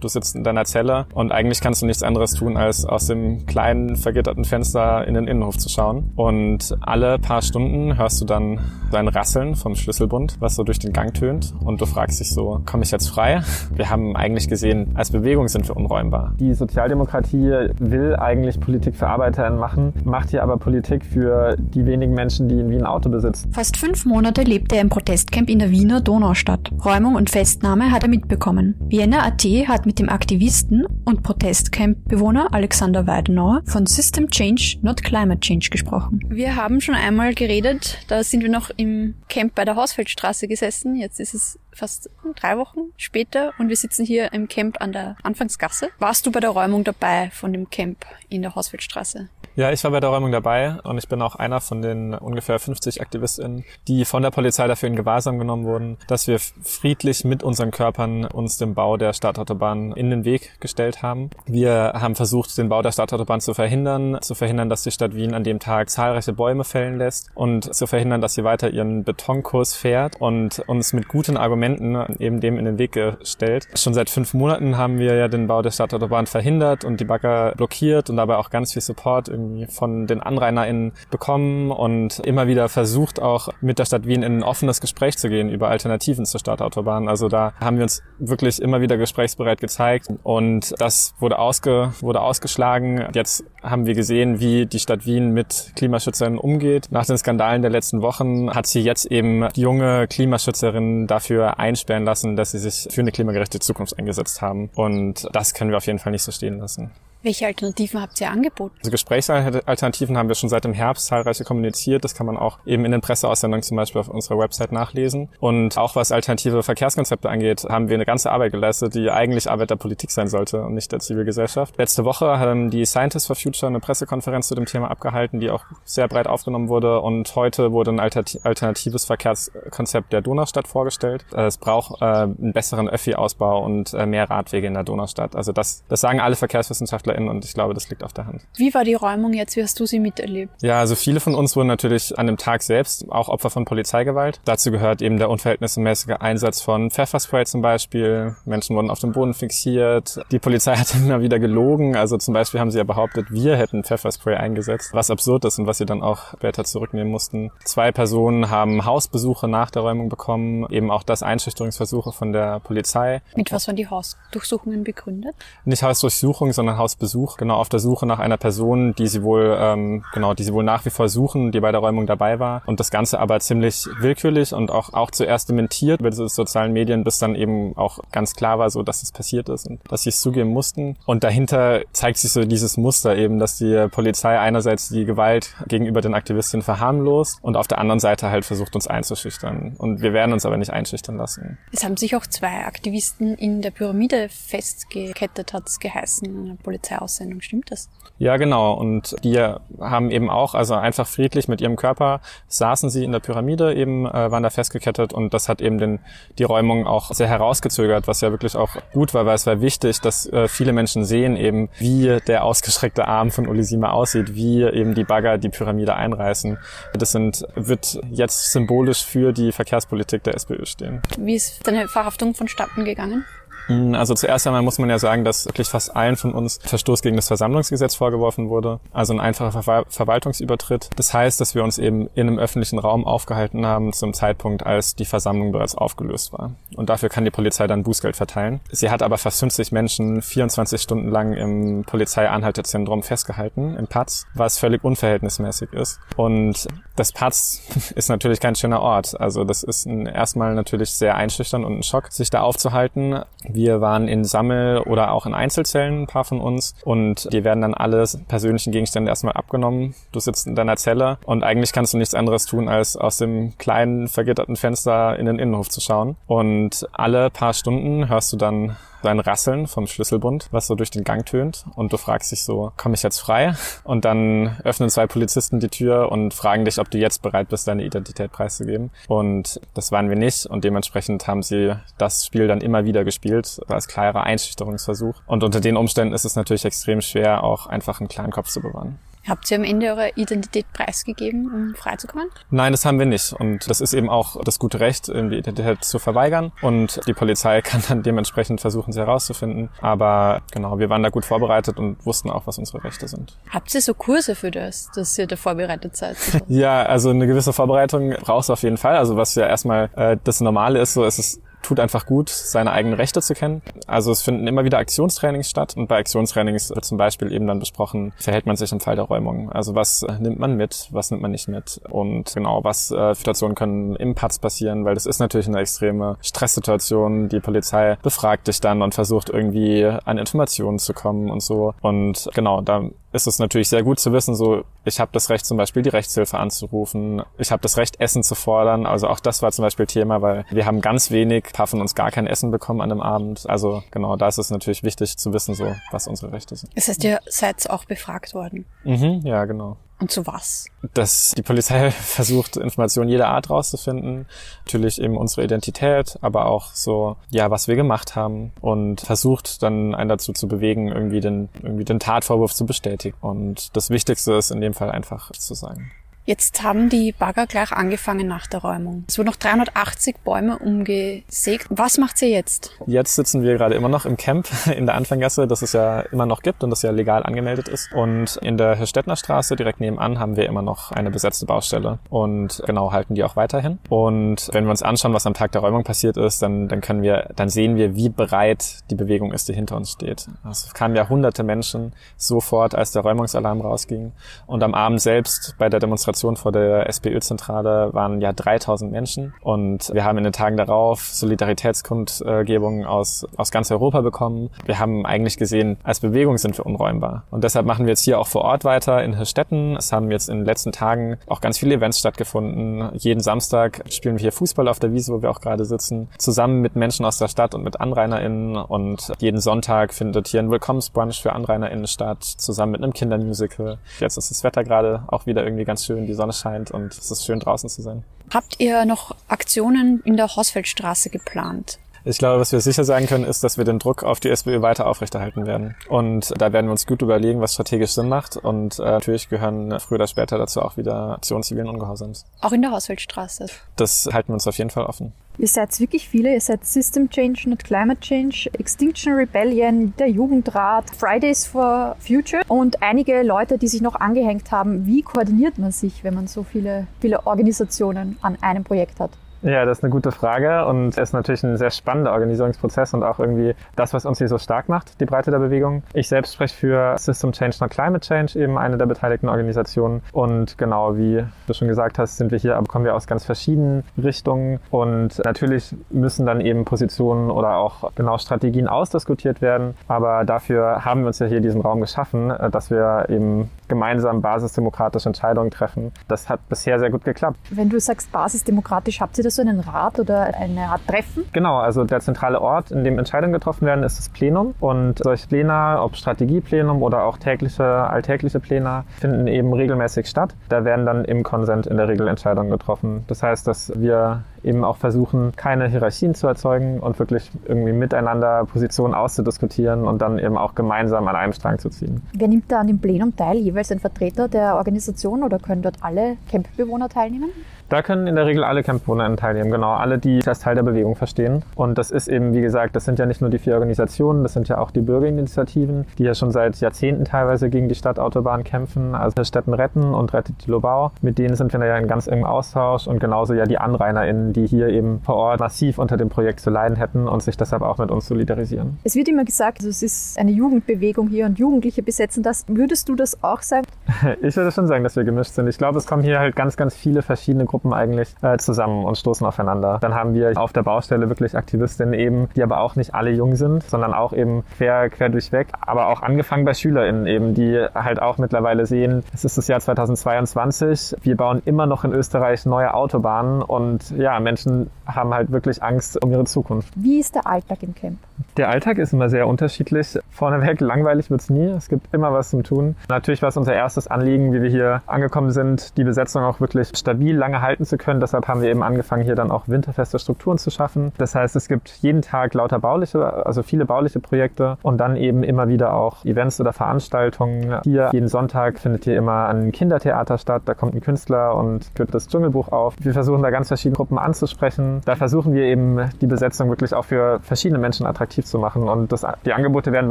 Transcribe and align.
Du 0.00 0.08
sitzt 0.08 0.34
in 0.34 0.44
deiner 0.44 0.64
Zelle 0.64 1.06
und 1.12 1.30
eigentlich 1.30 1.60
kannst 1.60 1.82
du 1.82 1.86
nichts 1.86 2.02
anderes 2.02 2.32
tun, 2.32 2.56
als 2.56 2.86
aus 2.86 3.06
dem 3.06 3.44
kleinen 3.46 3.96
vergitterten 3.96 4.44
Fenster 4.44 5.06
in 5.06 5.14
den 5.14 5.26
Innenhof 5.26 5.58
zu 5.58 5.68
schauen. 5.68 6.12
Und 6.16 6.76
alle 6.80 7.18
paar 7.18 7.42
Stunden 7.42 7.98
hörst 7.98 8.20
du 8.20 8.24
dann 8.24 8.60
ein 8.92 9.08
Rasseln 9.08 9.54
vom 9.54 9.74
Schlüsselbund, 9.74 10.36
was 10.40 10.56
so 10.56 10.64
durch 10.64 10.78
den 10.78 10.92
Gang 10.92 11.14
tönt. 11.14 11.52
Und 11.64 11.80
du 11.80 11.86
fragst 11.86 12.18
dich 12.20 12.30
so, 12.30 12.60
komme 12.66 12.82
ich 12.82 12.90
jetzt 12.90 13.08
frei? 13.08 13.42
Wir 13.74 13.90
haben 13.90 14.16
eigentlich 14.16 14.48
gesehen, 14.48 14.92
als 14.94 15.10
Bewegung 15.10 15.48
sind 15.48 15.68
wir 15.68 15.76
unräumbar. 15.76 16.34
Die 16.40 16.54
Sozialdemokratie 16.54 17.68
will 17.78 18.16
eigentlich 18.16 18.58
Politik 18.58 18.96
für 18.96 19.06
ArbeiterInnen 19.06 19.58
machen, 19.58 19.92
macht 20.04 20.30
hier 20.30 20.42
aber 20.42 20.56
Politik 20.56 21.04
für 21.04 21.56
die 21.58 21.84
wenigen 21.86 22.14
Menschen, 22.14 22.48
die 22.48 22.58
in 22.58 22.70
Wien 22.70 22.80
ein 22.80 22.86
Auto 22.86 23.10
besitzen. 23.10 23.52
Fast 23.52 23.76
fünf 23.76 24.06
Monate 24.06 24.42
lebte 24.42 24.76
er 24.76 24.82
im 24.82 24.88
Protestcamp 24.88 25.50
in 25.50 25.58
der 25.58 25.70
Wiener 25.70 26.00
Donaustadt. 26.00 26.70
Räumung 26.84 27.14
und 27.16 27.30
Festnahme 27.30 27.90
hat 27.90 28.02
er 28.02 28.08
mitbekommen. 28.08 28.74
Vienna 28.88 29.26
AT 29.26 29.44
hat 29.68 29.86
mit 29.90 29.98
dem 29.98 30.08
Aktivisten 30.08 30.86
und 31.04 31.24
Protestcamp-Bewohner 31.24 32.54
Alexander 32.54 33.08
Weidenauer 33.08 33.62
von 33.64 33.86
System 33.86 34.30
Change, 34.30 34.78
not 34.82 35.02
Climate 35.02 35.40
Change 35.40 35.68
gesprochen. 35.68 36.24
Wir 36.28 36.54
haben 36.54 36.80
schon 36.80 36.94
einmal 36.94 37.34
geredet, 37.34 37.98
da 38.06 38.22
sind 38.22 38.44
wir 38.44 38.50
noch 38.50 38.70
im 38.76 39.14
Camp 39.28 39.56
bei 39.56 39.64
der 39.64 39.74
Hausfeldstraße 39.74 40.46
gesessen. 40.46 40.94
Jetzt 40.94 41.18
ist 41.18 41.34
es 41.34 41.58
fast 41.72 42.08
drei 42.36 42.56
Wochen 42.56 42.92
später 42.96 43.52
und 43.58 43.68
wir 43.68 43.74
sitzen 43.74 44.06
hier 44.06 44.32
im 44.32 44.46
Camp 44.46 44.80
an 44.80 44.92
der 44.92 45.16
Anfangsgasse. 45.24 45.88
Warst 45.98 46.24
du 46.24 46.30
bei 46.30 46.38
der 46.38 46.50
Räumung 46.50 46.84
dabei 46.84 47.30
von 47.32 47.52
dem 47.52 47.68
Camp 47.68 48.06
in 48.28 48.42
der 48.42 48.54
Hausfeldstraße? 48.54 49.28
Ja, 49.56 49.72
ich 49.72 49.82
war 49.82 49.90
bei 49.90 50.00
der 50.00 50.10
Räumung 50.10 50.30
dabei 50.30 50.76
und 50.84 50.96
ich 50.96 51.08
bin 51.08 51.20
auch 51.22 51.34
einer 51.34 51.60
von 51.60 51.82
den 51.82 52.14
ungefähr 52.14 52.58
50 52.58 53.00
AktivistInnen, 53.00 53.64
die 53.88 54.04
von 54.04 54.22
der 54.22 54.30
Polizei 54.30 54.66
dafür 54.68 54.88
in 54.88 54.96
Gewahrsam 54.96 55.38
genommen 55.38 55.64
wurden, 55.64 55.98
dass 56.06 56.28
wir 56.28 56.38
friedlich 56.38 57.24
mit 57.24 57.42
unseren 57.42 57.72
Körpern 57.72 58.26
uns 58.26 58.58
dem 58.58 58.74
Bau 58.74 58.96
der 58.96 59.12
Stadtautobahn 59.12 59.92
in 59.92 60.10
den 60.10 60.24
Weg 60.24 60.60
gestellt 60.60 61.02
haben. 61.02 61.30
Wir 61.46 61.94
haben 61.96 62.14
versucht, 62.14 62.56
den 62.58 62.68
Bau 62.68 62.80
der 62.80 62.92
Stadtautobahn 62.92 63.40
zu 63.40 63.52
verhindern, 63.52 64.18
zu 64.20 64.34
verhindern, 64.34 64.68
dass 64.68 64.84
die 64.84 64.92
Stadt 64.92 65.14
Wien 65.14 65.34
an 65.34 65.42
dem 65.42 65.58
Tag 65.58 65.90
zahlreiche 65.90 66.32
Bäume 66.32 66.62
fällen 66.62 66.98
lässt 66.98 67.30
und 67.34 67.74
zu 67.74 67.86
verhindern, 67.88 68.20
dass 68.20 68.34
sie 68.34 68.44
weiter 68.44 68.70
ihren 68.70 69.02
Betonkurs 69.02 69.74
fährt 69.74 70.20
und 70.20 70.60
uns 70.68 70.92
mit 70.92 71.08
guten 71.08 71.36
Argumenten 71.36 71.96
eben 72.20 72.40
dem 72.40 72.56
in 72.56 72.66
den 72.66 72.78
Weg 72.78 72.92
gestellt. 72.92 73.66
Schon 73.74 73.94
seit 73.94 74.10
fünf 74.10 74.32
Monaten 74.32 74.78
haben 74.78 74.98
wir 74.98 75.14
ja 75.14 75.26
den 75.26 75.48
Bau 75.48 75.60
der 75.60 75.72
Stadtautobahn 75.72 76.26
verhindert 76.26 76.84
und 76.84 77.00
die 77.00 77.04
Bagger 77.04 77.52
blockiert 77.56 78.10
und 78.10 78.16
dabei 78.16 78.36
auch 78.36 78.50
ganz 78.50 78.72
viel 78.72 78.82
Support 78.82 79.28
irgendwie 79.40 79.66
von 79.66 80.06
den 80.06 80.20
AnrainerInnen 80.20 80.92
bekommen 81.10 81.70
und 81.70 82.18
immer 82.20 82.46
wieder 82.46 82.68
versucht 82.68 83.20
auch 83.20 83.48
mit 83.60 83.78
der 83.78 83.84
Stadt 83.84 84.06
Wien 84.06 84.22
in 84.22 84.38
ein 84.38 84.42
offenes 84.42 84.80
Gespräch 84.80 85.18
zu 85.18 85.28
gehen 85.28 85.48
über 85.48 85.68
Alternativen 85.68 86.24
zur 86.26 86.40
Stadtautobahn. 86.40 87.08
Also 87.08 87.28
da 87.28 87.52
haben 87.60 87.76
wir 87.76 87.84
uns 87.84 88.02
wirklich 88.18 88.60
immer 88.60 88.80
wieder 88.80 88.96
gesprächsbereit 88.96 89.60
gezeigt 89.60 90.08
und 90.22 90.74
das 90.78 91.14
wurde, 91.18 91.38
ausge, 91.38 91.92
wurde 92.00 92.20
ausgeschlagen. 92.20 93.08
Jetzt 93.14 93.44
haben 93.62 93.86
wir 93.86 93.94
gesehen, 93.94 94.40
wie 94.40 94.66
die 94.66 94.78
Stadt 94.78 95.06
Wien 95.06 95.32
mit 95.32 95.72
Klimaschützerinnen 95.76 96.38
umgeht. 96.38 96.88
Nach 96.90 97.06
den 97.06 97.18
Skandalen 97.18 97.62
der 97.62 97.70
letzten 97.70 98.02
Wochen 98.02 98.54
hat 98.54 98.66
sie 98.66 98.80
jetzt 98.80 99.06
eben 99.06 99.48
junge 99.54 100.06
Klimaschützerinnen 100.08 101.06
dafür 101.06 101.58
einsperren 101.58 102.04
lassen, 102.04 102.36
dass 102.36 102.52
sie 102.52 102.58
sich 102.58 102.88
für 102.90 103.00
eine 103.00 103.12
klimagerechte 103.12 103.58
Zukunft 103.58 103.98
eingesetzt 103.98 104.42
haben. 104.42 104.70
Und 104.74 105.28
das 105.32 105.54
können 105.54 105.70
wir 105.70 105.76
auf 105.76 105.86
jeden 105.86 105.98
Fall 105.98 106.12
nicht 106.12 106.22
so 106.22 106.32
stehen 106.32 106.58
lassen. 106.58 106.90
Welche 107.22 107.46
Alternativen 107.46 108.00
habt 108.00 108.18
ihr 108.20 108.30
angeboten? 108.30 108.74
Also 108.78 108.90
Gesprächsalternativen 108.90 110.16
haben 110.16 110.28
wir 110.28 110.34
schon 110.34 110.48
seit 110.48 110.64
dem 110.64 110.72
Herbst 110.72 111.06
zahlreiche 111.06 111.44
kommuniziert. 111.44 112.02
Das 112.02 112.14
kann 112.14 112.24
man 112.24 112.38
auch 112.38 112.58
eben 112.64 112.86
in 112.86 112.92
den 112.92 113.02
Presseaussendungen 113.02 113.62
zum 113.62 113.76
Beispiel 113.76 114.00
auf 114.00 114.08
unserer 114.08 114.38
Website 114.38 114.72
nachlesen. 114.72 115.28
Und 115.38 115.76
auch 115.76 115.96
was 115.96 116.12
alternative 116.12 116.62
Verkehrskonzepte 116.62 117.28
angeht, 117.28 117.66
haben 117.68 117.88
wir 117.88 117.96
eine 117.96 118.06
ganze 118.06 118.30
Arbeit 118.32 118.52
geleistet, 118.52 118.94
die 118.94 119.10
eigentlich 119.10 119.50
Arbeit 119.50 119.68
der 119.68 119.76
Politik 119.76 120.10
sein 120.10 120.28
sollte 120.28 120.62
und 120.62 120.72
nicht 120.72 120.92
der 120.92 121.00
Zivilgesellschaft. 121.00 121.76
Letzte 121.76 122.06
Woche 122.06 122.38
haben 122.38 122.70
die 122.70 122.86
Scientists 122.86 123.26
for 123.26 123.36
Future 123.36 123.68
eine 123.68 123.80
Pressekonferenz 123.80 124.48
zu 124.48 124.54
dem 124.54 124.64
Thema 124.64 124.90
abgehalten, 124.90 125.40
die 125.40 125.50
auch 125.50 125.64
sehr 125.84 126.08
breit 126.08 126.26
aufgenommen 126.26 126.68
wurde. 126.68 127.00
Und 127.00 127.36
heute 127.36 127.72
wurde 127.72 127.90
ein 127.90 128.00
alternatives 128.00 129.04
Verkehrskonzept 129.04 130.12
der 130.14 130.22
Donaustadt 130.22 130.68
vorgestellt. 130.68 131.26
Es 131.32 131.58
braucht 131.58 132.00
äh, 132.00 132.04
einen 132.04 132.52
besseren 132.54 132.88
Öffi-Ausbau 132.88 133.62
und 133.62 133.92
äh, 133.92 134.06
mehr 134.06 134.30
Radwege 134.30 134.66
in 134.66 134.74
der 134.74 134.84
Donaustadt. 134.84 135.36
Also 135.36 135.52
das, 135.52 135.84
das 135.88 136.00
sagen 136.00 136.20
alle 136.20 136.36
Verkehrswissenschaftler 136.36 137.09
SchülerInnen 137.10 137.28
und 137.28 137.44
ich 137.44 137.54
glaube, 137.54 137.74
das 137.74 137.88
liegt 137.90 138.02
auf 138.02 138.12
der 138.12 138.26
Hand. 138.26 138.42
Wie 138.56 138.72
war 138.74 138.84
die 138.84 138.94
Räumung 138.94 139.32
jetzt? 139.32 139.56
Wie 139.56 139.62
hast 139.62 139.78
du 139.78 139.86
sie 139.86 140.00
miterlebt? 140.00 140.52
Ja, 140.62 140.78
also 140.78 140.94
viele 140.94 141.20
von 141.20 141.34
uns 141.34 141.56
wurden 141.56 141.68
natürlich 141.68 142.18
an 142.18 142.26
dem 142.26 142.36
Tag 142.36 142.62
selbst 142.62 143.10
auch 143.10 143.28
Opfer 143.28 143.50
von 143.50 143.64
Polizeigewalt. 143.64 144.40
Dazu 144.44 144.70
gehört 144.70 145.02
eben 145.02 145.18
der 145.18 145.30
unverhältnismäßige 145.30 146.16
Einsatz 146.20 146.60
von 146.60 146.90
Pfefferspray 146.90 147.44
zum 147.44 147.62
Beispiel. 147.62 148.36
Menschen 148.44 148.76
wurden 148.76 148.90
auf 148.90 149.00
dem 149.00 149.12
Boden 149.12 149.34
fixiert. 149.34 150.20
Die 150.30 150.38
Polizei 150.38 150.76
hat 150.76 150.94
immer 150.94 151.20
wieder 151.20 151.38
gelogen. 151.38 151.96
Also 151.96 152.16
zum 152.16 152.34
Beispiel 152.34 152.60
haben 152.60 152.70
sie 152.70 152.78
ja 152.78 152.84
behauptet, 152.84 153.26
wir 153.30 153.56
hätten 153.56 153.84
Pfefferspray 153.84 154.36
eingesetzt, 154.36 154.90
was 154.92 155.10
absurd 155.10 155.44
ist 155.44 155.58
und 155.58 155.66
was 155.66 155.78
sie 155.78 155.86
dann 155.86 156.02
auch 156.02 156.34
später 156.36 156.64
zurücknehmen 156.64 157.10
mussten. 157.10 157.50
Zwei 157.64 157.92
Personen 157.92 158.50
haben 158.50 158.84
Hausbesuche 158.84 159.48
nach 159.48 159.70
der 159.70 159.82
Räumung 159.82 160.08
bekommen, 160.08 160.66
eben 160.70 160.90
auch 160.90 161.02
das 161.02 161.22
Einschüchterungsversuche 161.22 162.12
von 162.12 162.32
der 162.32 162.60
Polizei. 162.60 163.22
Mit 163.36 163.52
was 163.52 163.66
waren 163.66 163.76
die 163.76 163.86
Hausdurchsuchungen 163.88 164.84
begründet? 164.84 165.34
Nicht 165.64 165.82
Hausdurchsuchung, 165.82 166.52
sondern 166.52 166.78
Haus 166.78 166.96
Besuch, 167.00 167.36
genau 167.36 167.56
auf 167.56 167.68
der 167.68 167.80
Suche 167.80 168.06
nach 168.06 168.20
einer 168.20 168.36
Person, 168.36 168.94
die 168.94 169.08
sie 169.08 169.24
wohl, 169.24 169.56
ähm, 169.58 170.04
genau, 170.14 170.34
die 170.34 170.44
sie 170.44 170.52
wohl 170.52 170.62
nach 170.62 170.84
wie 170.84 170.90
vor 170.90 171.08
suchen, 171.08 171.50
die 171.50 171.58
bei 171.58 171.72
der 171.72 171.80
Räumung 171.80 172.06
dabei 172.06 172.38
war. 172.38 172.62
Und 172.66 172.78
das 172.78 172.92
Ganze 172.92 173.18
aber 173.18 173.40
ziemlich 173.40 173.88
willkürlich 173.98 174.52
und 174.52 174.70
auch, 174.70 174.92
auch 174.92 175.10
zuerst 175.10 175.48
dementiert 175.48 176.00
über 176.00 176.10
diese 176.10 176.28
sozialen 176.28 176.72
Medien, 176.72 177.02
bis 177.02 177.18
dann 177.18 177.34
eben 177.34 177.76
auch 177.76 177.98
ganz 178.12 178.34
klar 178.34 178.60
war, 178.60 178.70
so 178.70 178.84
dass 178.84 179.02
es 179.02 179.10
passiert 179.10 179.48
ist 179.48 179.66
und 179.66 179.80
dass 179.90 180.02
sie 180.02 180.10
es 180.10 180.20
zugeben 180.20 180.50
mussten. 180.50 180.96
Und 181.06 181.24
dahinter 181.24 181.82
zeigt 181.92 182.18
sich 182.18 182.30
so 182.30 182.44
dieses 182.44 182.76
Muster 182.76 183.16
eben, 183.16 183.38
dass 183.40 183.56
die 183.56 183.88
Polizei 183.90 184.38
einerseits 184.38 184.90
die 184.90 185.04
Gewalt 185.04 185.54
gegenüber 185.66 186.00
den 186.02 186.14
Aktivistinnen 186.14 186.62
verharmlost 186.62 187.38
und 187.42 187.56
auf 187.56 187.66
der 187.66 187.78
anderen 187.78 188.00
Seite 188.00 188.30
halt 188.30 188.44
versucht, 188.44 188.74
uns 188.74 188.86
einzuschüchtern. 188.86 189.74
Und 189.78 190.02
wir 190.02 190.12
werden 190.12 190.32
uns 190.32 190.46
aber 190.46 190.58
nicht 190.58 190.70
einschüchtern 190.70 191.16
lassen. 191.16 191.58
Es 191.72 191.82
haben 191.82 191.96
sich 191.96 192.14
auch 192.14 192.26
zwei 192.26 192.66
Aktivisten 192.66 193.34
in 193.34 193.62
der 193.62 193.70
Pyramide 193.70 194.28
festgekettet, 194.28 195.52
hat 195.52 195.66
es 195.66 195.80
geheißen, 195.80 196.58
Polizei 196.62 196.89
Polizeiaussendung. 196.90 197.40
Stimmt 197.40 197.70
das? 197.70 197.88
Ja, 198.18 198.36
genau. 198.36 198.74
Und 198.74 199.16
die 199.24 199.38
haben 199.80 200.10
eben 200.10 200.28
auch, 200.28 200.54
also 200.54 200.74
einfach 200.74 201.06
friedlich 201.06 201.48
mit 201.48 201.60
ihrem 201.60 201.76
Körper 201.76 202.20
saßen 202.48 202.90
sie 202.90 203.04
in 203.04 203.12
der 203.12 203.20
Pyramide, 203.20 203.74
eben 203.74 204.06
äh, 204.06 204.30
waren 204.30 204.42
da 204.42 204.50
festgekettet 204.50 205.12
und 205.12 205.32
das 205.32 205.48
hat 205.48 205.60
eben 205.60 205.78
den, 205.78 206.00
die 206.38 206.44
Räumung 206.44 206.86
auch 206.86 207.12
sehr 207.12 207.28
herausgezögert, 207.28 208.06
was 208.06 208.20
ja 208.20 208.30
wirklich 208.30 208.56
auch 208.56 208.70
gut 208.92 209.14
war, 209.14 209.26
weil 209.26 209.34
es 209.34 209.46
war 209.46 209.60
wichtig, 209.60 210.00
dass 210.00 210.26
äh, 210.26 210.48
viele 210.48 210.72
Menschen 210.72 211.04
sehen 211.04 211.36
eben, 211.36 211.70
wie 211.78 212.18
der 212.26 212.44
ausgestreckte 212.44 213.06
Arm 213.06 213.30
von 213.30 213.48
Ulisima 213.48 213.90
aussieht, 213.90 214.34
wie 214.34 214.62
eben 214.62 214.94
die 214.94 215.04
Bagger 215.04 215.38
die 215.38 215.48
Pyramide 215.48 215.94
einreißen. 215.94 216.58
Das 216.92 217.12
sind, 217.12 217.46
wird 217.54 218.00
jetzt 218.10 218.52
symbolisch 218.52 219.04
für 219.04 219.32
die 219.32 219.52
Verkehrspolitik 219.52 220.24
der 220.24 220.34
SPÖ 220.34 220.66
stehen. 220.66 221.00
Wie 221.18 221.36
ist 221.36 221.66
deine 221.66 221.88
Verhaftung 221.88 222.34
vonstatten 222.34 222.84
gegangen? 222.84 223.24
Hm, 223.70 223.94
also 223.94 224.14
zuerst 224.14 224.46
einmal 224.46 224.62
muss 224.62 224.78
man 224.78 224.90
ja 224.90 224.98
sagen, 224.98 225.24
dass 225.24 225.46
wirklich 225.46 225.68
fast 225.68 225.94
allen 225.94 226.16
von 226.16 226.32
uns 226.32 226.58
Verstoß 226.62 227.02
gegen 227.02 227.14
das 227.16 227.28
Versammlungsgesetz 227.28 227.94
vorgeworfen 227.94 228.50
wurde. 228.50 228.80
Also 228.92 229.12
ein 229.12 229.20
einfacher 229.20 229.62
Ver 229.62 229.84
Verwaltungsübertritt. 229.88 230.90
Das 230.96 231.14
heißt, 231.14 231.40
dass 231.40 231.54
wir 231.54 231.62
uns 231.62 231.78
eben 231.78 232.08
in 232.14 232.26
einem 232.26 232.38
öffentlichen 232.38 232.78
Raum 232.78 233.06
aufgehalten 233.06 233.64
haben 233.64 233.92
zum 233.92 234.12
Zeitpunkt, 234.12 234.66
als 234.66 234.96
die 234.96 235.04
Versammlung 235.04 235.52
bereits 235.52 235.76
aufgelöst 235.76 236.32
war. 236.32 236.52
Und 236.74 236.90
dafür 236.90 237.08
kann 237.08 237.24
die 237.24 237.30
Polizei 237.30 237.66
dann 237.68 237.84
Bußgeld 237.84 238.16
verteilen. 238.16 238.60
Sie 238.72 238.90
hat 238.90 239.02
aber 239.02 239.18
fast 239.18 239.38
50 239.40 239.70
Menschen 239.70 240.20
24 240.20 240.82
Stunden 240.82 241.08
lang 241.08 241.34
im 241.34 241.84
Polizeianhaltezentrum 241.84 243.02
festgehalten, 243.04 243.76
im 243.76 243.86
Patz, 243.86 244.26
was 244.34 244.58
völlig 244.58 244.82
unverhältnismäßig 244.82 245.72
ist. 245.72 246.00
Und 246.16 246.66
das 246.96 247.12
Patz 247.12 247.62
ist 247.94 248.08
natürlich 248.08 248.40
kein 248.40 248.54
schöner 248.54 248.80
Ort. 248.80 249.18
Also 249.20 249.44
das 249.44 249.62
ist 249.62 249.86
ein, 249.86 250.06
erstmal 250.06 250.54
natürlich 250.54 250.90
sehr 250.90 251.14
einschüchtern 251.14 251.64
und 251.64 251.78
ein 251.78 251.82
Schock, 251.82 252.10
sich 252.10 252.30
da 252.30 252.42
aufzuhalten. 252.42 253.20
Wir 253.62 253.82
waren 253.82 254.08
in 254.08 254.24
Sammel- 254.24 254.78
oder 254.78 255.12
auch 255.12 255.26
in 255.26 255.34
Einzelzellen, 255.34 256.04
ein 256.04 256.06
paar 256.06 256.24
von 256.24 256.40
uns. 256.40 256.74
Und 256.82 257.30
dir 257.30 257.44
werden 257.44 257.60
dann 257.60 257.74
alle 257.74 258.04
persönlichen 258.26 258.72
Gegenstände 258.72 259.10
erstmal 259.10 259.34
abgenommen. 259.34 259.94
Du 260.12 260.20
sitzt 260.20 260.46
in 260.46 260.54
deiner 260.54 260.76
Zelle 260.76 261.18
und 261.26 261.44
eigentlich 261.44 261.72
kannst 261.72 261.92
du 261.92 261.98
nichts 261.98 262.14
anderes 262.14 262.46
tun, 262.46 262.70
als 262.70 262.96
aus 262.96 263.18
dem 263.18 263.58
kleinen 263.58 264.08
vergitterten 264.08 264.56
Fenster 264.56 265.18
in 265.18 265.26
den 265.26 265.38
Innenhof 265.38 265.68
zu 265.68 265.82
schauen. 265.82 266.16
Und 266.26 266.88
alle 266.92 267.28
paar 267.28 267.52
Stunden 267.52 268.08
hörst 268.08 268.32
du 268.32 268.38
dann 268.38 268.76
ein 269.08 269.20
Rasseln 269.20 269.66
vom 269.66 269.86
Schlüsselbund, 269.86 270.48
was 270.50 270.66
so 270.66 270.74
durch 270.74 270.90
den 270.90 271.04
Gang 271.04 271.24
tönt. 271.24 271.64
Und 271.76 271.92
du 271.92 271.96
fragst 271.96 272.32
dich 272.32 272.44
so, 272.44 272.72
komme 272.76 272.94
ich 272.94 273.02
jetzt 273.02 273.18
frei? 273.18 273.54
Und 273.84 274.04
dann 274.04 274.58
öffnen 274.64 274.90
zwei 274.90 275.06
Polizisten 275.06 275.60
die 275.60 275.68
Tür 275.68 276.12
und 276.12 276.34
fragen 276.34 276.64
dich, 276.64 276.78
ob 276.78 276.90
du 276.90 276.98
jetzt 276.98 277.22
bereit 277.22 277.48
bist, 277.48 277.66
deine 277.68 277.84
Identität 277.84 278.32
preiszugeben. 278.32 278.90
Und 279.08 279.60
das 279.74 279.92
waren 279.92 280.08
wir 280.08 280.16
nicht. 280.16 280.46
Und 280.46 280.64
dementsprechend 280.64 281.26
haben 281.26 281.42
sie 281.42 281.74
das 281.98 282.26
Spiel 282.26 282.48
dann 282.48 282.60
immer 282.60 282.84
wieder 282.84 283.04
gespielt, 283.04 283.60
als 283.68 283.88
klarer 283.88 284.24
Einschüchterungsversuch. 284.24 285.14
Und 285.26 285.44
unter 285.44 285.60
den 285.60 285.76
Umständen 285.76 286.14
ist 286.14 286.24
es 286.24 286.36
natürlich 286.36 286.64
extrem 286.64 287.00
schwer, 287.00 287.44
auch 287.44 287.66
einfach 287.66 288.00
einen 288.00 288.08
klaren 288.08 288.30
Kopf 288.30 288.48
zu 288.48 288.60
bewahren. 288.60 288.98
Habt 289.28 289.50
ihr 289.50 289.58
am 289.58 289.64
Ende 289.64 289.88
eure 289.88 290.10
Identität 290.14 290.66
preisgegeben, 290.72 291.52
um 291.52 291.74
freizukommen? 291.74 292.28
Nein, 292.50 292.72
das 292.72 292.84
haben 292.84 292.98
wir 292.98 293.06
nicht. 293.06 293.32
Und 293.32 293.68
das 293.68 293.80
ist 293.80 293.92
eben 293.92 294.08
auch 294.08 294.42
das 294.42 294.58
gute 294.58 294.80
Recht, 294.80 295.08
die 295.08 295.36
Identität 295.36 295.84
zu 295.84 295.98
verweigern. 295.98 296.52
Und 296.62 297.00
die 297.06 297.12
Polizei 297.12 297.60
kann 297.62 297.82
dann 297.88 298.02
dementsprechend 298.02 298.60
versuchen, 298.60 298.92
sie 298.92 299.00
herauszufinden. 299.00 299.68
Aber 299.80 300.42
genau, 300.52 300.78
wir 300.78 300.88
waren 300.88 301.02
da 301.02 301.10
gut 301.10 301.24
vorbereitet 301.24 301.78
und 301.78 302.04
wussten 302.06 302.30
auch, 302.30 302.46
was 302.46 302.58
unsere 302.58 302.82
Rechte 302.82 303.08
sind. 303.08 303.36
Habt 303.50 303.74
ihr 303.74 303.82
so 303.82 303.94
Kurse 303.94 304.34
für 304.34 304.50
das, 304.50 304.90
dass 304.94 305.16
ihr 305.18 305.26
da 305.26 305.36
vorbereitet 305.36 305.96
seid? 305.96 306.16
ja, 306.48 306.82
also 306.82 307.10
eine 307.10 307.26
gewisse 307.26 307.52
Vorbereitung 307.52 308.14
brauchst 308.20 308.48
du 308.48 308.54
auf 308.54 308.62
jeden 308.62 308.78
Fall. 308.78 308.96
Also 308.96 309.16
was 309.16 309.34
ja 309.34 309.46
erstmal 309.46 309.90
äh, 309.96 310.16
das 310.24 310.40
Normale 310.40 310.80
ist, 310.80 310.94
so 310.94 311.04
ist 311.04 311.18
es 311.18 311.40
tut 311.62 311.80
einfach 311.80 312.06
gut, 312.06 312.28
seine 312.28 312.72
eigenen 312.72 312.94
Rechte 312.94 313.20
zu 313.20 313.34
kennen. 313.34 313.62
Also 313.86 314.12
es 314.12 314.22
finden 314.22 314.46
immer 314.46 314.64
wieder 314.64 314.78
Aktionstrainings 314.78 315.48
statt 315.48 315.76
und 315.76 315.88
bei 315.88 315.98
Aktionstrainings 315.98 316.70
wird 316.70 316.84
zum 316.84 316.98
Beispiel 316.98 317.32
eben 317.32 317.46
dann 317.46 317.58
besprochen, 317.58 318.12
verhält 318.16 318.46
man 318.46 318.56
sich 318.56 318.72
im 318.72 318.80
Fall 318.80 318.96
der 318.96 319.04
Räumung. 319.04 319.50
Also 319.50 319.74
was 319.74 320.02
äh, 320.02 320.12
nimmt 320.18 320.38
man 320.38 320.56
mit, 320.56 320.88
was 320.90 321.10
nimmt 321.10 321.22
man 321.22 321.30
nicht 321.30 321.48
mit 321.48 321.80
und 321.88 322.34
genau, 322.34 322.64
was 322.64 322.90
äh, 322.90 323.14
Situationen 323.14 323.54
können 323.54 323.96
im 323.96 324.14
Patz 324.14 324.38
passieren, 324.38 324.84
weil 324.84 324.94
das 324.94 325.06
ist 325.06 325.18
natürlich 325.18 325.48
eine 325.48 325.60
extreme 325.60 326.16
Stresssituation. 326.22 327.28
Die 327.28 327.40
Polizei 327.40 327.96
befragt 328.02 328.48
dich 328.48 328.60
dann 328.60 328.82
und 328.82 328.94
versucht 328.94 329.30
irgendwie 329.30 329.84
an 329.84 330.18
Informationen 330.18 330.78
zu 330.78 330.94
kommen 330.94 331.30
und 331.30 331.42
so. 331.42 331.74
Und 331.80 332.28
genau, 332.34 332.60
da 332.60 332.82
ist 333.12 333.26
es 333.26 333.38
natürlich 333.38 333.68
sehr 333.68 333.82
gut 333.82 333.98
zu 333.98 334.12
wissen, 334.12 334.34
so 334.34 334.64
ich 334.84 335.00
habe 335.00 335.10
das 335.12 335.30
Recht 335.30 335.44
zum 335.44 335.56
Beispiel 335.56 335.82
die 335.82 335.88
Rechtshilfe 335.88 336.38
anzurufen, 336.38 337.22
ich 337.38 337.50
habe 337.50 337.62
das 337.62 337.76
Recht 337.76 338.00
Essen 338.00 338.22
zu 338.22 338.34
fordern. 338.34 338.86
Also 338.86 339.08
auch 339.08 339.20
das 339.20 339.42
war 339.42 339.52
zum 339.52 339.64
Beispiel 339.64 339.86
Thema, 339.86 340.22
weil 340.22 340.44
wir 340.50 340.66
haben 340.66 340.80
ganz 340.80 341.10
wenig, 341.10 341.44
paar 341.52 341.66
von 341.66 341.80
uns 341.80 341.94
gar 341.94 342.10
kein 342.10 342.26
Essen 342.26 342.50
bekommen 342.50 342.80
an 342.80 342.88
dem 342.88 343.00
Abend. 343.00 343.48
Also 343.48 343.82
genau, 343.90 344.16
da 344.16 344.28
ist 344.28 344.38
es 344.38 344.50
natürlich 344.50 344.82
wichtig 344.82 345.16
zu 345.16 345.32
wissen, 345.32 345.54
so 345.54 345.74
was 345.90 346.06
unsere 346.06 346.32
Rechte 346.32 346.56
sind. 346.56 346.74
Das 346.76 346.88
heißt, 346.88 347.02
ihr 347.04 347.20
seid 347.26 347.68
auch 347.68 347.84
befragt 347.84 348.34
worden. 348.34 348.64
Mhm, 348.84 349.20
ja, 349.24 349.44
genau. 349.44 349.76
Und 350.00 350.10
zu 350.10 350.26
was? 350.26 350.66
Dass 350.94 351.32
die 351.36 351.42
Polizei 351.42 351.90
versucht, 351.90 352.56
Informationen 352.56 353.10
jeder 353.10 353.28
Art 353.28 353.50
rauszufinden. 353.50 354.26
Natürlich 354.64 355.00
eben 355.00 355.16
unsere 355.16 355.44
Identität, 355.44 356.18
aber 356.22 356.46
auch 356.46 356.72
so, 356.74 357.16
ja, 357.28 357.50
was 357.50 357.68
wir 357.68 357.76
gemacht 357.76 358.16
haben 358.16 358.52
und 358.60 359.02
versucht 359.02 359.62
dann 359.62 359.94
einen 359.94 360.08
dazu 360.08 360.32
zu 360.32 360.48
bewegen, 360.48 360.88
irgendwie 360.88 361.20
den, 361.20 361.50
irgendwie 361.62 361.84
den 361.84 362.00
Tatvorwurf 362.00 362.54
zu 362.54 362.64
bestätigen. 362.64 363.16
Und 363.20 363.76
das 363.76 363.90
Wichtigste 363.90 364.32
ist 364.32 364.50
in 364.50 364.60
dem 364.60 364.74
Fall 364.74 364.90
einfach 364.90 365.30
zu 365.32 365.54
sagen. 365.54 365.92
Jetzt 366.26 366.62
haben 366.62 366.90
die 366.90 367.12
Bagger 367.12 367.46
gleich 367.46 367.72
angefangen 367.72 368.28
nach 368.28 368.46
der 368.46 368.60
Räumung. 368.60 369.04
Es 369.08 369.16
wurden 369.16 369.28
noch 369.28 369.36
380 369.36 370.18
Bäume 370.22 370.58
umgesägt. 370.58 371.66
Was 371.70 371.96
macht 371.96 372.20
ihr 372.20 372.28
jetzt? 372.28 372.72
Jetzt 372.86 373.14
sitzen 373.14 373.42
wir 373.42 373.54
gerade 373.54 373.74
immer 373.74 373.88
noch 373.88 374.04
im 374.04 374.18
Camp 374.18 374.46
in 374.76 374.84
der 374.84 374.96
Anfanggasse, 374.96 375.46
das 375.46 375.62
es 375.62 375.72
ja 375.72 376.00
immer 376.00 376.26
noch 376.26 376.42
gibt 376.42 376.62
und 376.62 376.70
das 376.70 376.82
ja 376.82 376.90
legal 376.90 377.22
angemeldet 377.22 377.68
ist. 377.68 377.92
Und 377.94 378.36
in 378.42 378.58
der 378.58 378.76
Hirstettner 378.76 379.16
Straße 379.16 379.56
direkt 379.56 379.80
nebenan 379.80 380.18
haben 380.18 380.36
wir 380.36 380.46
immer 380.46 380.60
noch 380.60 380.92
eine 380.92 381.10
besetzte 381.10 381.46
Baustelle 381.46 382.00
und 382.10 382.62
genau 382.66 382.92
halten 382.92 383.14
die 383.14 383.24
auch 383.24 383.36
weiterhin. 383.36 383.78
Und 383.88 384.50
wenn 384.52 384.64
wir 384.64 384.70
uns 384.70 384.82
anschauen, 384.82 385.14
was 385.14 385.26
am 385.26 385.34
Tag 385.34 385.52
der 385.52 385.62
Räumung 385.62 385.84
passiert 385.84 386.18
ist, 386.18 386.42
dann, 386.42 386.68
dann 386.68 386.82
können 386.82 387.02
wir, 387.02 387.30
dann 387.34 387.48
sehen 387.48 387.76
wir, 387.76 387.96
wie 387.96 388.10
bereit 388.10 388.80
die 388.90 388.94
Bewegung 388.94 389.32
ist, 389.32 389.48
die 389.48 389.54
hinter 389.54 389.76
uns 389.76 389.90
steht. 389.90 390.26
Also 390.44 390.66
es 390.66 390.74
kamen 390.74 390.94
ja 390.94 391.08
hunderte 391.08 391.44
Menschen 391.44 391.94
sofort, 392.18 392.74
als 392.74 392.92
der 392.92 393.02
Räumungsalarm 393.02 393.62
rausging. 393.62 394.12
Und 394.46 394.62
am 394.62 394.74
Abend 394.74 395.00
selbst 395.00 395.54
bei 395.58 395.70
der 395.70 395.80
Demonstration 395.80 396.09
Demonstration 396.10 396.36
vor 396.36 396.52
der 396.52 396.88
SPÖ-Zentrale 396.88 397.92
waren 397.92 398.20
ja 398.20 398.32
3000 398.32 398.90
Menschen 398.90 399.32
und 399.42 399.90
wir 399.92 400.04
haben 400.04 400.18
in 400.18 400.24
den 400.24 400.32
Tagen 400.32 400.56
darauf 400.56 401.02
Solidaritätskundgebungen 401.02 402.84
aus, 402.84 403.26
aus 403.36 403.50
ganz 403.50 403.70
Europa 403.70 404.00
bekommen. 404.00 404.50
Wir 404.64 404.78
haben 404.78 405.06
eigentlich 405.06 405.36
gesehen, 405.36 405.78
als 405.84 406.00
Bewegung 406.00 406.38
sind 406.38 406.58
wir 406.58 406.66
unräumbar. 406.66 407.24
Und 407.30 407.44
deshalb 407.44 407.66
machen 407.66 407.86
wir 407.86 407.90
jetzt 407.90 408.02
hier 408.02 408.18
auch 408.18 408.26
vor 408.26 408.42
Ort 408.42 408.64
weiter 408.64 409.02
in 409.04 409.16
Hirstetten. 409.16 409.76
Es 409.76 409.92
haben 409.92 410.10
jetzt 410.10 410.28
in 410.28 410.38
den 410.38 410.46
letzten 410.46 410.72
Tagen 410.72 411.16
auch 411.26 411.40
ganz 411.40 411.58
viele 411.58 411.76
Events 411.76 411.98
stattgefunden. 411.98 412.90
Jeden 412.94 413.20
Samstag 413.20 413.82
spielen 413.88 414.16
wir 414.16 414.22
hier 414.22 414.32
Fußball 414.32 414.66
auf 414.68 414.80
der 414.80 414.92
Wiese, 414.92 415.12
wo 415.12 415.22
wir 415.22 415.30
auch 415.30 415.40
gerade 415.40 415.64
sitzen, 415.64 416.08
zusammen 416.18 416.60
mit 416.60 416.74
Menschen 416.76 417.04
aus 417.04 417.18
der 417.18 417.28
Stadt 417.28 417.54
und 417.54 417.62
mit 417.62 417.80
AnrainerInnen. 417.80 418.56
Und 418.56 419.12
jeden 419.20 419.40
Sonntag 419.40 419.94
findet 419.94 420.28
hier 420.28 420.40
ein 420.40 420.50
Willkommensbrunch 420.50 421.22
für 421.22 421.32
AnrainerInnen 421.32 421.86
statt, 421.86 422.24
zusammen 422.24 422.72
mit 422.72 422.82
einem 422.82 422.92
Kindermusical. 422.92 423.78
Jetzt 424.00 424.16
ist 424.16 424.30
das 424.30 424.44
Wetter 424.44 424.64
gerade 424.64 425.04
auch 425.08 425.26
wieder 425.26 425.44
irgendwie 425.44 425.64
ganz 425.64 425.84
schön 425.84 425.99
schön, 426.00 426.06
die 426.06 426.14
Sonne 426.14 426.32
scheint 426.32 426.70
und 426.70 426.92
es 426.92 427.10
ist 427.10 427.24
schön 427.24 427.40
draußen 427.40 427.68
zu 427.68 427.82
sein. 427.82 428.04
Habt 428.32 428.60
ihr 428.60 428.84
noch 428.84 429.14
Aktionen 429.28 430.00
in 430.04 430.16
der 430.16 430.34
Hausfeldstraße 430.34 431.10
geplant? 431.10 431.78
Ich 432.04 432.18
glaube, 432.18 432.40
was 432.40 432.52
wir 432.52 432.60
sicher 432.60 432.84
sagen 432.84 433.06
können, 433.06 433.24
ist, 433.24 433.44
dass 433.44 433.58
wir 433.58 433.64
den 433.64 433.78
Druck 433.78 434.04
auf 434.04 434.20
die 434.20 434.30
SPÖ 434.30 434.62
weiter 434.62 434.86
aufrechterhalten 434.86 435.46
werden. 435.46 435.74
Und 435.88 436.32
da 436.40 436.52
werden 436.52 436.66
wir 436.66 436.72
uns 436.72 436.86
gut 436.86 437.02
überlegen, 437.02 437.40
was 437.40 437.52
strategisch 437.52 437.92
Sinn 437.92 438.08
macht. 438.08 438.36
Und 438.36 438.78
äh, 438.78 438.82
natürlich 438.82 439.28
gehören 439.28 439.78
früher 439.80 439.96
oder 439.96 440.06
später 440.06 440.38
dazu 440.38 440.62
auch 440.62 440.76
wieder 440.76 441.12
Aktionen 441.12 441.42
zivilen 441.42 441.68
Ungehorsams. 441.68 442.24
Auch 442.40 442.52
in 442.52 442.62
der 442.62 442.70
Hausfeldstraße? 442.70 443.46
Das 443.76 444.08
halten 444.12 444.28
wir 444.28 444.34
uns 444.34 444.46
auf 444.46 444.56
jeden 444.56 444.70
Fall 444.70 444.84
offen. 444.84 445.12
Ihr 445.36 445.48
seid 445.48 445.78
wirklich 445.78 446.08
viele. 446.08 446.32
Ihr 446.32 446.40
seid 446.40 446.64
System 446.64 447.08
Change, 447.08 447.48
not 447.48 447.64
Climate 447.64 448.00
Change, 448.00 448.50
Extinction 448.58 449.14
Rebellion, 449.14 449.94
der 449.98 450.08
Jugendrat, 450.08 450.84
Fridays 450.94 451.46
for 451.46 451.96
Future 451.98 452.42
und 452.48 452.82
einige 452.82 453.22
Leute, 453.22 453.58
die 453.58 453.68
sich 453.68 453.80
noch 453.80 453.94
angehängt 453.94 454.50
haben. 454.50 454.86
Wie 454.86 455.02
koordiniert 455.02 455.58
man 455.58 455.72
sich, 455.72 456.04
wenn 456.04 456.14
man 456.14 456.26
so 456.26 456.42
viele, 456.44 456.86
viele 457.00 457.26
Organisationen 457.26 458.18
an 458.22 458.36
einem 458.42 458.64
Projekt 458.64 459.00
hat? 459.00 459.10
Ja, 459.42 459.64
das 459.64 459.78
ist 459.78 459.84
eine 459.84 459.90
gute 459.90 460.12
Frage 460.12 460.66
und 460.66 460.88
es 460.88 460.98
ist 460.98 461.12
natürlich 461.14 461.42
ein 461.42 461.56
sehr 461.56 461.70
spannender 461.70 462.12
Organisierungsprozess 462.12 462.92
und 462.92 463.02
auch 463.02 463.18
irgendwie 463.18 463.54
das, 463.74 463.94
was 463.94 464.04
uns 464.04 464.18
hier 464.18 464.28
so 464.28 464.36
stark 464.36 464.68
macht, 464.68 465.00
die 465.00 465.06
Breite 465.06 465.30
der 465.30 465.38
Bewegung. 465.38 465.82
Ich 465.94 466.08
selbst 466.08 466.34
spreche 466.34 466.54
für 466.54 466.98
System 466.98 467.32
Change, 467.32 467.56
not 467.60 467.70
Climate 467.70 468.00
Change, 468.00 468.38
eben 468.38 468.58
eine 468.58 468.76
der 468.76 468.84
beteiligten 468.86 469.30
Organisationen. 469.30 470.02
Und 470.12 470.58
genau 470.58 470.96
wie 470.96 471.24
du 471.46 471.54
schon 471.54 471.68
gesagt 471.68 471.98
hast, 471.98 472.18
sind 472.18 472.30
wir 472.32 472.38
hier, 472.38 472.56
aber 472.56 472.66
kommen 472.66 472.84
wir 472.84 472.94
aus 472.94 473.06
ganz 473.06 473.24
verschiedenen 473.24 473.84
Richtungen 473.96 474.60
und 474.70 475.22
natürlich 475.24 475.74
müssen 475.88 476.26
dann 476.26 476.42
eben 476.42 476.66
Positionen 476.66 477.30
oder 477.30 477.56
auch 477.56 477.92
genau 477.94 478.18
Strategien 478.18 478.68
ausdiskutiert 478.68 479.40
werden. 479.40 479.74
Aber 479.88 480.24
dafür 480.24 480.84
haben 480.84 481.00
wir 481.00 481.08
uns 481.08 481.18
ja 481.18 481.26
hier 481.26 481.40
diesen 481.40 481.62
Raum 481.62 481.80
geschaffen, 481.80 482.30
dass 482.50 482.70
wir 482.70 483.06
eben 483.08 483.50
gemeinsam 483.68 484.20
basisdemokratische 484.20 485.08
Entscheidungen 485.08 485.50
treffen. 485.50 485.92
Das 486.08 486.28
hat 486.28 486.46
bisher 486.48 486.78
sehr 486.78 486.90
gut 486.90 487.04
geklappt. 487.04 487.38
Wenn 487.50 487.70
du 487.70 487.80
sagst 487.80 488.12
basisdemokratisch, 488.12 489.00
habt 489.00 489.16
ihr 489.16 489.24
da 489.30 489.42
so 489.42 489.48
einen 489.48 489.60
Rat 489.60 489.98
oder 489.98 490.34
eine 490.34 490.68
Art 490.68 490.86
Treffen? 490.86 491.24
Genau, 491.32 491.58
also 491.58 491.84
der 491.84 492.00
zentrale 492.00 492.40
Ort, 492.40 492.70
in 492.70 492.84
dem 492.84 492.98
Entscheidungen 492.98 493.32
getroffen 493.32 493.66
werden, 493.66 493.84
ist 493.84 493.98
das 493.98 494.08
Plenum. 494.08 494.54
Und 494.60 494.98
solche 494.98 495.26
Pläne, 495.26 495.78
ob 495.80 495.96
Strategieplenum 495.96 496.82
oder 496.82 497.04
auch 497.04 497.18
tägliche, 497.18 497.64
alltägliche 497.64 498.40
Pläne, 498.40 498.84
finden 498.98 499.26
eben 499.26 499.52
regelmäßig 499.52 500.06
statt. 500.06 500.34
Da 500.48 500.64
werden 500.64 500.86
dann 500.86 501.04
im 501.04 501.22
Konsent 501.22 501.66
in 501.66 501.76
der 501.76 501.88
Regel 501.88 502.08
Entscheidungen 502.08 502.50
getroffen. 502.50 503.04
Das 503.06 503.22
heißt, 503.22 503.46
dass 503.46 503.72
wir 503.76 504.22
eben 504.42 504.64
auch 504.64 504.76
versuchen, 504.76 505.32
keine 505.36 505.68
Hierarchien 505.68 506.14
zu 506.14 506.26
erzeugen 506.26 506.80
und 506.80 506.98
wirklich 506.98 507.30
irgendwie 507.44 507.72
miteinander 507.72 508.44
Positionen 508.46 508.94
auszudiskutieren 508.94 509.86
und 509.86 510.00
dann 510.00 510.18
eben 510.18 510.38
auch 510.38 510.54
gemeinsam 510.54 511.06
an 511.08 511.16
einem 511.16 511.32
Strang 511.32 511.58
zu 511.58 511.68
ziehen. 511.68 512.02
Wer 512.14 512.28
nimmt 512.28 512.50
da 512.50 512.60
an 512.60 512.66
dem 512.66 512.78
Plenum 512.78 513.14
teil? 513.14 513.36
Jeweils 513.36 513.70
ein 513.70 513.80
Vertreter 513.80 514.28
der 514.28 514.56
Organisation 514.56 515.22
oder 515.22 515.38
können 515.38 515.62
dort 515.62 515.76
alle 515.82 516.16
Campbewohner 516.30 516.88
teilnehmen? 516.88 517.30
Da 517.70 517.82
können 517.82 518.08
in 518.08 518.16
der 518.16 518.26
Regel 518.26 518.42
alle 518.42 518.64
CampbewohnerInnen 518.64 519.16
teilnehmen, 519.16 519.52
genau, 519.52 519.70
alle, 519.74 519.98
die 519.98 520.18
das 520.18 520.40
Teil 520.40 520.56
der 520.56 520.64
Bewegung 520.64 520.96
verstehen. 520.96 521.44
Und 521.54 521.78
das 521.78 521.92
ist 521.92 522.08
eben, 522.08 522.34
wie 522.34 522.40
gesagt, 522.40 522.74
das 522.74 522.84
sind 522.84 522.98
ja 522.98 523.06
nicht 523.06 523.20
nur 523.20 523.30
die 523.30 523.38
vier 523.38 523.54
Organisationen, 523.54 524.24
das 524.24 524.32
sind 524.32 524.48
ja 524.48 524.58
auch 524.58 524.72
die 524.72 524.80
Bürgerinitiativen, 524.80 525.86
die 525.96 526.02
ja 526.02 526.14
schon 526.14 526.32
seit 526.32 526.60
Jahrzehnten 526.60 527.04
teilweise 527.04 527.48
gegen 527.48 527.68
die 527.68 527.76
Stadtautobahn 527.76 528.42
kämpfen, 528.42 528.96
also 528.96 529.22
Städten 529.22 529.54
retten 529.54 529.94
und 529.94 530.12
Rettet 530.12 530.44
die 530.44 530.50
Lobau. 530.50 530.90
Mit 531.00 531.18
denen 531.18 531.36
sind 531.36 531.52
wir 531.52 531.64
ja 531.64 531.78
in 531.78 531.86
ganz 531.86 532.08
engem 532.08 532.24
Austausch 532.24 532.88
und 532.88 532.98
genauso 532.98 533.34
ja 533.34 533.44
die 533.44 533.58
AnrainerInnen, 533.58 534.32
die 534.32 534.48
hier 534.48 534.66
eben 534.70 535.00
vor 535.04 535.14
Ort 535.14 535.38
massiv 535.38 535.78
unter 535.78 535.96
dem 535.96 536.08
Projekt 536.08 536.40
zu 536.40 536.50
leiden 536.50 536.76
hätten 536.76 537.06
und 537.06 537.22
sich 537.22 537.36
deshalb 537.36 537.62
auch 537.62 537.78
mit 537.78 537.92
uns 537.92 538.08
solidarisieren. 538.08 538.80
Es 538.82 538.96
wird 538.96 539.06
immer 539.06 539.24
gesagt, 539.24 539.58
also 539.58 539.68
es 539.68 539.84
ist 539.84 540.18
eine 540.18 540.32
Jugendbewegung 540.32 541.06
hier 541.06 541.24
und 541.24 541.38
Jugendliche 541.38 541.84
besetzen 541.84 542.24
das. 542.24 542.44
Würdest 542.48 542.88
du 542.88 542.96
das 542.96 543.22
auch 543.22 543.42
sagen? 543.42 543.66
Ich 544.22 544.36
würde 544.36 544.50
schon 544.50 544.66
sagen, 544.66 544.82
dass 544.82 544.96
wir 544.96 545.04
gemischt 545.04 545.32
sind. 545.32 545.46
Ich 545.48 545.56
glaube, 545.56 545.78
es 545.78 545.86
kommen 545.86 546.02
hier 546.02 546.18
halt 546.18 546.34
ganz, 546.34 546.56
ganz 546.56 546.74
viele 546.74 547.02
verschiedene 547.02 547.44
Gruppen 547.44 547.59
Gruppen 547.60 547.72
eigentlich 547.72 548.14
äh, 548.22 548.38
zusammen 548.38 548.84
und 548.84 548.96
stoßen 548.96 549.26
aufeinander. 549.26 549.78
Dann 549.80 549.94
haben 549.94 550.14
wir 550.14 550.32
auf 550.36 550.52
der 550.52 550.62
Baustelle 550.62 551.08
wirklich 551.08 551.36
Aktivistinnen 551.36 551.94
eben, 551.94 552.28
die 552.34 552.42
aber 552.42 552.60
auch 552.60 552.76
nicht 552.76 552.94
alle 552.94 553.10
jung 553.10 553.36
sind, 553.36 553.62
sondern 553.64 553.92
auch 553.92 554.12
eben 554.12 554.44
quer, 554.56 554.88
quer 554.88 555.08
durchweg, 555.08 555.48
aber 555.60 555.88
auch 555.88 556.02
angefangen 556.02 556.44
bei 556.44 556.54
SchülerInnen 556.54 557.06
eben, 557.06 557.34
die 557.34 557.66
halt 557.74 558.00
auch 558.00 558.18
mittlerweile 558.18 558.66
sehen, 558.66 559.02
es 559.12 559.24
ist 559.24 559.36
das 559.36 559.48
Jahr 559.48 559.60
2022, 559.60 560.96
wir 561.02 561.16
bauen 561.16 561.42
immer 561.44 561.66
noch 561.66 561.84
in 561.84 561.92
Österreich 561.92 562.46
neue 562.46 562.72
Autobahnen 562.74 563.42
und 563.42 563.90
ja, 563.90 564.18
Menschen 564.20 564.70
haben 564.86 565.12
halt 565.12 565.30
wirklich 565.30 565.62
Angst 565.62 566.02
um 566.02 566.10
ihre 566.10 566.24
Zukunft. 566.24 566.72
Wie 566.76 566.98
ist 566.98 567.14
der 567.14 567.26
Alltag 567.26 567.62
im 567.62 567.74
Camp? 567.74 567.98
Der 568.36 568.48
Alltag 568.48 568.78
ist 568.78 568.92
immer 568.92 569.08
sehr 569.08 569.26
unterschiedlich. 569.26 569.98
Vorneweg, 570.10 570.60
langweilig 570.60 571.10
wird's 571.10 571.30
nie. 571.30 571.46
Es 571.46 571.68
gibt 571.68 571.92
immer 571.94 572.12
was 572.12 572.30
zum 572.30 572.42
Tun. 572.42 572.76
Natürlich 572.88 573.22
war 573.22 573.28
es 573.30 573.36
unser 573.36 573.54
erstes 573.54 573.88
Anliegen, 573.88 574.32
wie 574.32 574.42
wir 574.42 574.50
hier 574.50 574.82
angekommen 574.86 575.30
sind, 575.30 575.76
die 575.76 575.84
Besetzung 575.84 576.22
auch 576.22 576.40
wirklich 576.40 576.70
stabil 576.76 577.16
lange 577.16 577.42
halten 577.42 577.49
erhalten 577.50 577.64
zu 577.64 577.78
können. 577.78 577.98
Deshalb 578.00 578.28
haben 578.28 578.42
wir 578.42 578.48
eben 578.48 578.62
angefangen, 578.62 579.02
hier 579.02 579.16
dann 579.16 579.32
auch 579.32 579.48
winterfeste 579.48 579.98
Strukturen 579.98 580.38
zu 580.38 580.50
schaffen. 580.50 580.92
Das 580.98 581.16
heißt, 581.16 581.34
es 581.34 581.48
gibt 581.48 581.70
jeden 581.82 582.00
Tag 582.00 582.32
lauter 582.34 582.60
bauliche, 582.60 583.26
also 583.26 583.42
viele 583.42 583.64
bauliche 583.64 583.98
Projekte 583.98 584.56
und 584.62 584.78
dann 584.78 584.96
eben 584.96 585.24
immer 585.24 585.48
wieder 585.48 585.74
auch 585.74 586.04
Events 586.04 586.40
oder 586.40 586.52
Veranstaltungen. 586.52 587.60
Hier 587.64 587.90
jeden 587.92 588.06
Sonntag 588.06 588.60
findet 588.60 588.84
hier 588.84 588.96
immer 588.96 589.26
ein 589.26 589.50
Kindertheater 589.50 590.16
statt. 590.18 590.42
Da 590.44 590.54
kommt 590.54 590.74
ein 590.74 590.80
Künstler 590.80 591.34
und 591.34 591.68
führt 591.74 591.92
das 591.92 592.06
Dschungelbuch 592.06 592.52
auf. 592.52 592.76
Wir 592.78 592.92
versuchen 592.92 593.22
da 593.22 593.30
ganz 593.30 593.48
verschiedene 593.48 593.76
Gruppen 593.76 593.98
anzusprechen. 593.98 594.80
Da 594.84 594.94
versuchen 594.94 595.34
wir 595.34 595.42
eben 595.42 595.90
die 596.00 596.06
Besetzung 596.06 596.48
wirklich 596.50 596.72
auch 596.72 596.84
für 596.84 597.18
verschiedene 597.20 597.58
Menschen 597.58 597.84
attraktiv 597.84 598.26
zu 598.26 598.38
machen. 598.38 598.68
Und 598.68 598.92
das, 598.92 599.04
die 599.24 599.32
Angebote 599.32 599.72
werden 599.72 599.90